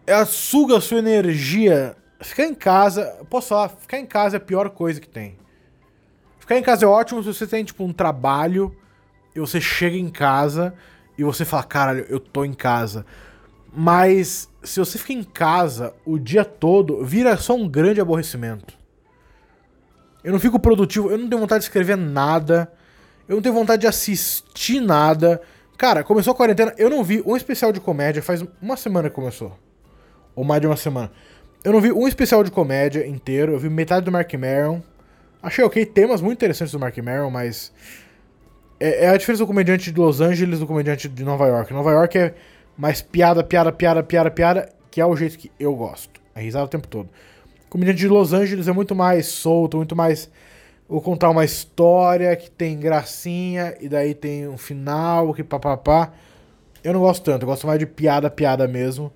Ela 0.05 0.25
suga 0.25 0.77
a 0.77 0.81
sua 0.81 0.99
energia. 0.99 1.95
Ficar 2.21 2.45
em 2.45 2.55
casa. 2.55 3.25
Posso 3.29 3.49
falar, 3.49 3.69
ficar 3.69 3.97
em 3.99 4.05
casa 4.05 4.35
é 4.35 4.39
a 4.39 4.41
pior 4.41 4.69
coisa 4.69 4.99
que 4.99 5.07
tem. 5.07 5.37
Ficar 6.39 6.57
em 6.57 6.63
casa 6.63 6.85
é 6.85 6.87
ótimo 6.87 7.23
se 7.23 7.33
você 7.33 7.47
tem, 7.47 7.63
tipo, 7.63 7.83
um 7.85 7.93
trabalho 7.93 8.75
e 9.33 9.39
você 9.39 9.61
chega 9.61 9.95
em 9.95 10.09
casa 10.09 10.73
e 11.17 11.23
você 11.23 11.45
fala, 11.45 11.63
caralho, 11.63 12.05
eu 12.09 12.19
tô 12.19 12.43
em 12.43 12.53
casa. 12.53 13.05
Mas 13.73 14.49
se 14.61 14.79
você 14.79 14.97
fica 14.97 15.13
em 15.13 15.23
casa 15.23 15.93
o 16.05 16.19
dia 16.19 16.43
todo, 16.43 17.03
vira 17.03 17.35
só 17.37 17.55
um 17.55 17.67
grande 17.67 18.01
aborrecimento. 18.01 18.77
Eu 20.23 20.31
não 20.31 20.39
fico 20.39 20.59
produtivo, 20.59 21.11
eu 21.11 21.17
não 21.17 21.27
tenho 21.27 21.41
vontade 21.41 21.61
de 21.61 21.65
escrever 21.65 21.97
nada. 21.97 22.71
Eu 23.27 23.35
não 23.35 23.41
tenho 23.41 23.55
vontade 23.55 23.81
de 23.81 23.87
assistir 23.87 24.79
nada. 24.79 25.41
Cara, 25.77 26.03
começou 26.03 26.31
a 26.31 26.35
quarentena, 26.35 26.73
eu 26.77 26.89
não 26.89 27.03
vi 27.03 27.21
um 27.25 27.35
especial 27.35 27.71
de 27.71 27.79
comédia, 27.79 28.21
faz 28.21 28.43
uma 28.61 28.77
semana 28.77 29.09
que 29.09 29.15
começou. 29.15 29.57
Ou 30.35 30.43
mais 30.43 30.61
de 30.61 30.67
uma 30.67 30.77
semana. 30.77 31.11
Eu 31.63 31.73
não 31.73 31.81
vi 31.81 31.91
um 31.91 32.07
especial 32.07 32.43
de 32.43 32.51
comédia 32.51 33.05
inteiro, 33.07 33.53
eu 33.53 33.59
vi 33.59 33.69
metade 33.69 34.05
do 34.05 34.11
Mark 34.11 34.33
Maron. 34.33 34.81
Achei 35.41 35.63
ok, 35.63 35.85
temas 35.85 36.21
muito 36.21 36.37
interessantes 36.37 36.71
do 36.71 36.79
Mark 36.79 36.97
Maron, 36.97 37.29
mas. 37.29 37.71
É, 38.79 39.05
é 39.05 39.09
a 39.09 39.17
diferença 39.17 39.43
do 39.43 39.47
comediante 39.47 39.91
de 39.91 39.99
Los 39.99 40.19
Angeles 40.19 40.59
do 40.59 40.67
comediante 40.67 41.07
de 41.07 41.23
Nova 41.23 41.47
York. 41.47 41.73
Nova 41.73 41.91
York 41.91 42.17
é 42.17 42.33
mais 42.77 43.01
piada, 43.01 43.43
piada, 43.43 43.71
piada, 43.71 44.03
piada, 44.03 44.31
piada, 44.31 44.69
que 44.91 44.99
é 44.99 45.05
o 45.05 45.15
jeito 45.15 45.37
que 45.37 45.51
eu 45.59 45.75
gosto. 45.75 46.21
É 46.35 46.41
risada 46.41 46.65
o 46.65 46.67
tempo 46.69 46.87
todo. 46.87 47.09
Comediante 47.73 48.01
de 48.01 48.07
Los 48.07 48.33
Angeles 48.33 48.67
é 48.67 48.71
muito 48.71 48.93
mais 48.93 49.25
solto, 49.25 49.77
muito 49.77 49.95
mais. 49.95 50.29
Vou 50.87 51.01
contar 51.01 51.31
uma 51.31 51.43
história 51.43 52.35
que 52.35 52.51
tem 52.51 52.79
gracinha 52.79 53.75
e 53.81 53.89
daí 53.89 54.13
tem 54.13 54.47
um 54.47 54.59
final 54.59 55.33
que 55.33 55.43
papapá. 55.43 56.13
Eu 56.83 56.93
não 56.93 56.99
gosto 56.99 57.23
tanto, 57.23 57.41
eu 57.41 57.47
gosto 57.47 57.65
mais 57.65 57.79
de 57.79 57.87
piada, 57.87 58.29
piada 58.29 58.67
mesmo. 58.67 59.11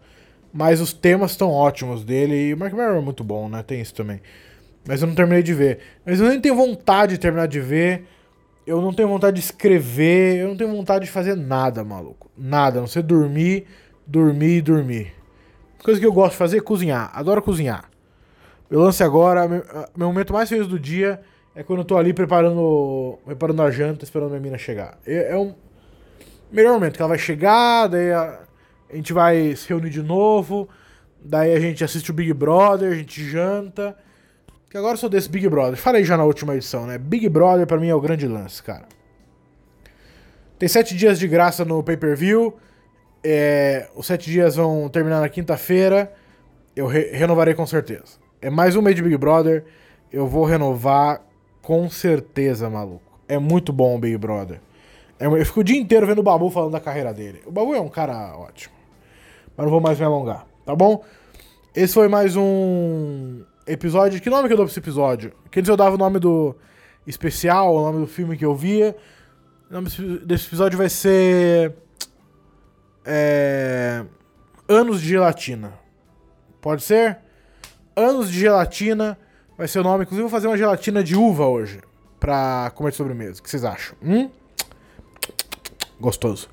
Mas 0.52 0.82
os 0.82 0.92
temas 0.92 1.30
estão 1.30 1.52
ótimos 1.52 2.04
dele 2.04 2.48
e 2.48 2.54
o 2.56 2.58
Mark 2.58 2.74
Maron 2.74 2.98
é 2.98 3.02
muito 3.02 3.24
bom, 3.24 3.48
né? 3.48 3.62
Tem 3.62 3.80
isso 3.80 3.94
também. 3.94 4.20
Mas 4.88 5.04
eu 5.04 5.08
não 5.08 5.14
terminei 5.14 5.44
de 5.44 5.54
ver. 5.54 5.78
Mas 6.04 6.20
eu 6.20 6.28
nem 6.28 6.42
tenho 6.42 6.56
vontade 6.56 7.14
de 7.14 7.20
terminar 7.20 7.48
de 7.48 7.60
ver. 7.60 8.08
Eu 8.66 8.82
não 8.82 8.92
tenho 8.92 9.08
vontade 9.08 9.36
de 9.36 9.46
escrever. 9.46 10.38
Eu 10.38 10.48
não 10.48 10.58
tenho 10.58 10.76
vontade 10.76 11.06
de 11.06 11.12
fazer 11.12 11.36
nada, 11.36 11.84
maluco. 11.84 12.28
Nada. 12.36 12.80
A 12.80 12.82
não 12.82 12.88
ser 12.88 13.04
dormir, 13.04 13.68
dormir 14.08 14.58
e 14.58 14.62
dormir. 14.64 15.14
Coisa 15.84 16.00
que 16.00 16.06
eu 16.08 16.12
gosto 16.12 16.32
de 16.32 16.38
fazer 16.38 16.58
é 16.58 16.62
cozinhar. 16.62 17.12
Adoro 17.14 17.40
cozinhar. 17.40 17.87
Meu 18.70 18.82
lance 18.82 19.04
agora, 19.04 19.48
meu, 19.48 19.64
meu 19.96 20.08
momento 20.08 20.34
mais 20.34 20.50
feliz 20.50 20.68
do 20.68 20.80
dia 20.80 21.22
é 21.56 21.64
quando 21.64 21.80
eu 21.80 21.86
tô 21.86 21.98
ali 21.98 22.14
preparando, 22.14 23.18
preparando 23.26 23.62
a 23.62 23.72
janta, 23.72 24.04
esperando 24.04 24.30
minha 24.30 24.42
mina 24.42 24.58
chegar. 24.58 24.98
É, 25.06 25.32
é 25.32 25.38
um 25.38 25.56
melhor 26.52 26.74
momento, 26.74 26.96
que 26.96 27.02
ela 27.02 27.10
vai 27.10 27.18
chegar, 27.18 27.88
daí 27.88 28.12
a, 28.12 28.40
a 28.92 28.96
gente 28.96 29.14
vai 29.14 29.56
se 29.56 29.68
reunir 29.70 29.90
de 29.90 30.04
novo, 30.04 30.68
daí 31.20 31.54
a 31.54 31.60
gente 31.60 31.84
assiste 31.84 32.12
o 32.12 32.14
Big 32.14 32.34
Brother, 32.34 32.92
a 32.92 32.96
gente 32.96 33.24
janta. 33.24 33.98
Que 34.70 34.78
agora 34.78 34.94
eu 34.94 34.98
sou 34.98 35.10
desse 35.10 35.30
Big 35.30 35.48
Brother. 35.48 35.78
Falei 35.78 36.04
já 36.04 36.18
na 36.18 36.26
última 36.26 36.54
edição, 36.54 36.86
né? 36.86 36.98
Big 36.98 37.30
Brother 37.30 37.66
pra 37.66 37.78
mim 37.78 37.88
é 37.88 37.96
o 37.96 38.02
grande 38.02 38.28
lance, 38.28 38.62
cara. 38.62 38.86
Tem 40.60 40.68
sete 40.68 40.96
dias 40.96 41.18
de 41.18 41.28
graça 41.28 41.64
no 41.64 41.82
pay-per-view. 41.82 42.58
É, 43.24 43.90
os 43.96 44.06
sete 44.06 44.30
dias 44.30 44.56
vão 44.56 44.90
terminar 44.90 45.22
na 45.22 45.30
quinta-feira. 45.30 46.14
Eu 46.76 46.86
re 46.86 47.12
renovarei 47.12 47.54
com 47.54 47.66
certeza. 47.66 48.27
É 48.40 48.50
mais 48.52 48.76
um 48.76 48.82
mês 48.82 48.96
de 48.96 49.02
Big 49.02 49.18
Brother. 49.18 49.66
Eu 50.12 50.28
vou 50.28 50.46
renovar 50.46 51.22
com 51.62 51.90
certeza, 51.90 52.70
maluco. 52.70 53.02
É 53.28 53.40
muito 53.40 53.74
bom 53.74 53.96
o 53.96 54.00
Big 54.00 54.16
Brother. 54.18 54.62
É, 55.20 55.26
eu 55.26 55.46
fico 55.46 55.62
o 55.62 55.64
dia 55.64 55.78
inteiro 55.78 56.06
vendo 56.06 56.20
o 56.20 56.24
Babu 56.24 56.50
falando 56.52 56.72
da 56.72 56.80
carreira 56.80 57.12
dele. 57.12 57.42
O 57.46 57.52
Babu 57.52 57.74
é 57.74 57.82
um 57.82 57.90
cara 57.90 58.38
ótimo. 58.38 58.76
Mas 59.56 59.66
não 59.66 59.72
vou 59.72 59.82
mais 59.82 59.98
me 59.98 60.06
alongar, 60.06 60.46
tá 60.64 60.76
bom? 60.76 61.04
Esse 61.76 61.96
foi 61.96 62.08
mais 62.08 62.36
um 62.36 63.44
episódio. 63.66 64.22
Que 64.22 64.30
nome 64.30 64.48
que 64.48 64.54
eu 64.54 64.58
dou 64.58 64.66
pra 64.66 64.72
esse 64.72 64.80
episódio? 64.80 65.34
Aqueles 65.46 65.68
eu 65.68 65.76
dava 65.76 65.96
o 65.96 65.98
nome 65.98 66.20
do 66.20 66.56
especial, 67.08 67.76
o 67.76 67.82
nome 67.82 68.02
do 68.02 68.08
filme 68.08 68.38
que 68.38 68.46
eu 68.46 68.56
via. 68.56 68.96
O 69.70 69.74
nome 69.74 69.90
desse 70.24 70.48
episódio 70.48 70.78
vai 70.78 70.90
ser. 70.90 71.74
É. 73.04 74.06
Anos 74.70 75.02
de 75.02 75.10
Gelatina. 75.10 75.74
Pode 76.62 76.84
ser? 76.84 77.27
Anos 77.98 78.32
de 78.32 78.40
Gelatina 78.40 79.18
vai 79.58 79.68
ser 79.68 79.80
o 79.80 79.84
nome. 79.84 80.04
Inclusive, 80.04 80.22
vou 80.22 80.30
fazer 80.30 80.46
uma 80.46 80.56
gelatina 80.56 81.04
de 81.04 81.16
uva 81.16 81.48
hoje. 81.48 81.80
Pra 82.20 82.72
comer 82.76 82.92
de 82.92 82.96
sobremesa. 82.96 83.40
O 83.40 83.44
que 83.44 83.50
vocês 83.50 83.66
acham? 83.66 83.98
Hum? 84.04 84.30
Gostoso. 86.00 86.48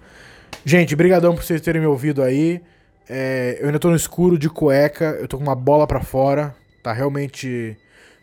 Gente, 0.65 0.97
brigadão 0.97 1.35
por 1.35 1.45
vocês 1.45 1.61
terem 1.61 1.83
me 1.83 1.87
ouvido 1.87 2.23
aí. 2.23 2.63
É, 3.07 3.59
eu 3.61 3.67
ainda 3.67 3.79
tô 3.79 3.91
no 3.91 3.97
escuro 3.97 4.39
de 4.39 4.49
cueca. 4.49 5.19
Eu 5.21 5.29
tô 5.29 5.37
com 5.37 5.43
uma 5.43 5.55
bola 5.55 5.87
pra 5.87 6.01
fora. 6.01 6.57
Tá 6.83 6.95
realmente 6.95 7.77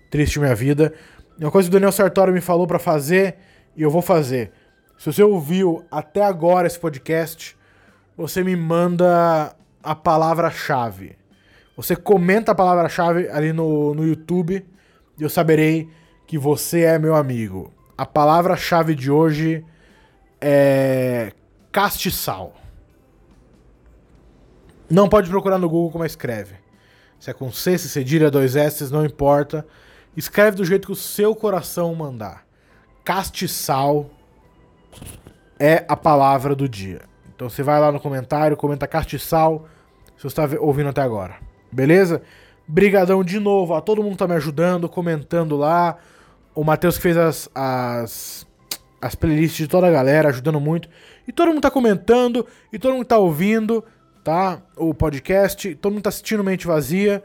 triste 0.09 0.39
minha 0.39 0.55
vida. 0.55 0.91
Uma 1.39 1.51
coisa 1.51 1.69
que 1.69 1.75
o 1.75 1.77
Daniel 1.79 1.91
Sartori 1.91 2.31
me 2.31 2.41
falou 2.41 2.65
para 2.65 2.79
fazer 2.79 3.35
e 3.77 3.83
eu 3.83 3.91
vou 3.91 4.01
fazer. 4.01 4.51
Se 4.97 5.11
você 5.11 5.21
ouviu 5.23 5.83
até 5.91 6.23
agora 6.23 6.65
esse 6.65 6.79
podcast, 6.79 7.55
você 8.17 8.43
me 8.43 8.55
manda 8.55 9.55
a 9.83 9.95
palavra-chave. 9.95 11.20
Você 11.81 11.95
comenta 11.95 12.51
a 12.51 12.55
palavra-chave 12.55 13.27
ali 13.29 13.51
no, 13.51 13.95
no 13.95 14.05
YouTube 14.05 14.63
e 15.17 15.23
eu 15.23 15.29
saberei 15.31 15.89
que 16.27 16.37
você 16.37 16.81
é 16.81 16.99
meu 16.99 17.15
amigo. 17.15 17.73
A 17.97 18.05
palavra-chave 18.05 18.93
de 18.93 19.09
hoje 19.09 19.65
é 20.39 21.31
castiçal. 21.71 22.53
Não 24.87 25.09
pode 25.09 25.27
procurar 25.27 25.57
no 25.57 25.67
Google 25.67 25.89
como 25.89 26.05
escreve. 26.05 26.53
Se 27.19 27.31
é 27.31 27.33
com 27.33 27.51
C, 27.51 27.75
se 27.79 27.89
cedilha, 27.89 28.29
dois 28.29 28.55
S, 28.55 28.93
não 28.93 29.03
importa. 29.03 29.65
Escreve 30.15 30.57
do 30.57 30.65
jeito 30.65 30.85
que 30.85 30.93
o 30.93 30.95
seu 30.95 31.33
coração 31.33 31.95
mandar. 31.95 32.45
Castiçal 33.03 34.07
é 35.57 35.83
a 35.87 35.97
palavra 35.97 36.55
do 36.55 36.69
dia. 36.69 37.01
Então 37.35 37.49
você 37.49 37.63
vai 37.63 37.79
lá 37.79 37.91
no 37.91 37.99
comentário, 37.99 38.55
comenta 38.55 38.85
castiçal, 38.85 39.67
se 40.15 40.21
você 40.21 40.27
está 40.27 40.47
ouvindo 40.59 40.89
até 40.89 41.01
agora. 41.01 41.49
Beleza? 41.71 42.21
Brigadão 42.67 43.23
de 43.23 43.39
novo, 43.39 43.73
a 43.73 43.81
todo 43.81 44.03
mundo 44.03 44.17
tá 44.17 44.27
me 44.27 44.33
ajudando, 44.35 44.89
comentando 44.89 45.55
lá. 45.55 45.97
O 46.53 46.63
Matheus 46.63 46.97
que 46.97 47.03
fez 47.03 47.17
as, 47.17 47.49
as, 47.55 48.47
as 49.01 49.15
playlists 49.15 49.57
de 49.57 49.67
toda 49.67 49.87
a 49.87 49.91
galera, 49.91 50.29
ajudando 50.29 50.59
muito. 50.59 50.89
E 51.27 51.31
todo 51.31 51.49
mundo 51.49 51.61
tá 51.61 51.71
comentando, 51.71 52.45
e 52.71 52.79
todo 52.79 52.93
mundo 52.93 53.05
tá 53.05 53.17
ouvindo, 53.17 53.83
tá? 54.23 54.61
O 54.75 54.93
podcast, 54.93 55.75
todo 55.75 55.93
mundo 55.93 56.03
tá 56.03 56.09
assistindo 56.09 56.43
Mente 56.43 56.67
Vazia. 56.67 57.23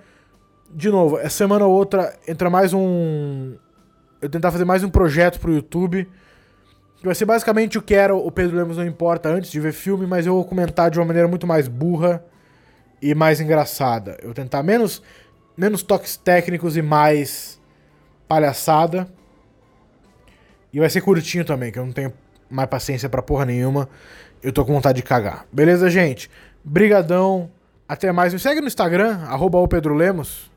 De 0.73 0.91
novo, 0.91 1.19
essa 1.19 1.31
semana 1.31 1.65
ou 1.65 1.73
outra 1.73 2.17
entra 2.27 2.51
mais 2.51 2.73
um. 2.73 3.55
Eu 4.21 4.29
tentar 4.29 4.51
fazer 4.51 4.65
mais 4.65 4.83
um 4.83 4.89
projeto 4.89 5.39
pro 5.39 5.53
YouTube. 5.53 6.09
Que 6.97 7.05
vai 7.05 7.15
ser 7.15 7.25
basicamente 7.25 7.79
o 7.79 7.83
que 7.83 7.95
era 7.95 8.15
o 8.15 8.31
Pedro 8.31 8.57
Lemos 8.57 8.79
Não 8.79 8.87
Importa 8.87 9.29
antes 9.29 9.51
de 9.51 9.61
ver 9.61 9.73
filme, 9.73 10.07
mas 10.07 10.27
eu 10.27 10.35
vou 10.35 10.45
comentar 10.45 10.91
de 10.91 10.99
uma 10.99 11.05
maneira 11.05 11.29
muito 11.29 11.47
mais 11.47 11.69
burra 11.69 12.25
e 13.07 13.15
mais 13.15 13.41
engraçada. 13.41 14.19
Eu 14.21 14.35
tentar 14.35 14.65
menos, 14.65 15.01
menos 15.57 15.81
toques 15.81 16.17
técnicos 16.17 16.77
e 16.77 16.83
mais 16.83 17.61
palhaçada. 18.27 19.09
E 20.73 20.81
vai 20.81 20.91
ser 20.91 21.01
curtinho 21.03 21.45
também, 21.45 21.71
que 21.71 21.79
eu 21.79 21.87
não 21.87 21.93
tenho 21.93 22.13
mais 22.51 22.69
paciência 22.69 23.09
pra 23.09 23.23
porra 23.23 23.45
nenhuma. 23.45 23.89
Eu 24.43 24.53
tô 24.53 24.65
com 24.65 24.73
vontade 24.73 24.97
de 24.97 25.03
cagar. 25.05 25.47
Beleza, 25.53 25.89
gente? 25.89 26.29
Brigadão. 26.65 27.49
Até 27.89 28.11
mais. 28.11 28.33
Me 28.33 28.41
segue 28.41 28.61
no 28.61 28.67
Instagram, 28.67 29.21
arroba 29.29 29.59
o 29.59 29.69
Pedro 29.69 29.95
Lemos. 29.95 30.51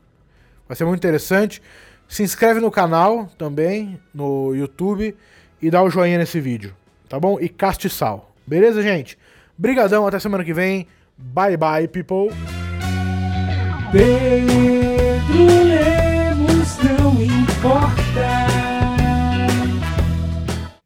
Vai 0.66 0.76
ser 0.76 0.84
muito 0.84 0.98
interessante. 0.98 1.62
Se 2.08 2.24
inscreve 2.24 2.58
no 2.58 2.70
canal 2.70 3.26
também, 3.38 4.00
no 4.12 4.52
YouTube. 4.56 5.16
E 5.62 5.70
dá 5.70 5.80
o 5.82 5.86
um 5.86 5.90
joinha 5.90 6.18
nesse 6.18 6.40
vídeo. 6.40 6.74
Tá 7.08 7.20
bom? 7.20 7.38
E 7.40 7.48
caste 7.48 7.88
sal. 7.88 8.34
Beleza, 8.44 8.82
gente? 8.82 9.16
Brigadão. 9.56 10.04
Até 10.04 10.18
semana 10.18 10.42
que 10.42 10.52
vem. 10.52 10.88
Bye, 11.22 11.56
bye, 11.56 11.86
people. 11.86 12.30
Pedro 13.92 15.44
Lemos 15.64 16.78
não 16.78 17.22
importa. 17.22 18.46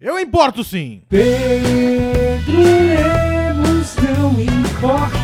Eu 0.00 0.18
importo 0.18 0.62
sim. 0.64 1.02
Pedro 1.08 2.62
Lemos 2.62 3.96
não 3.96 4.32
importa. 4.40 5.23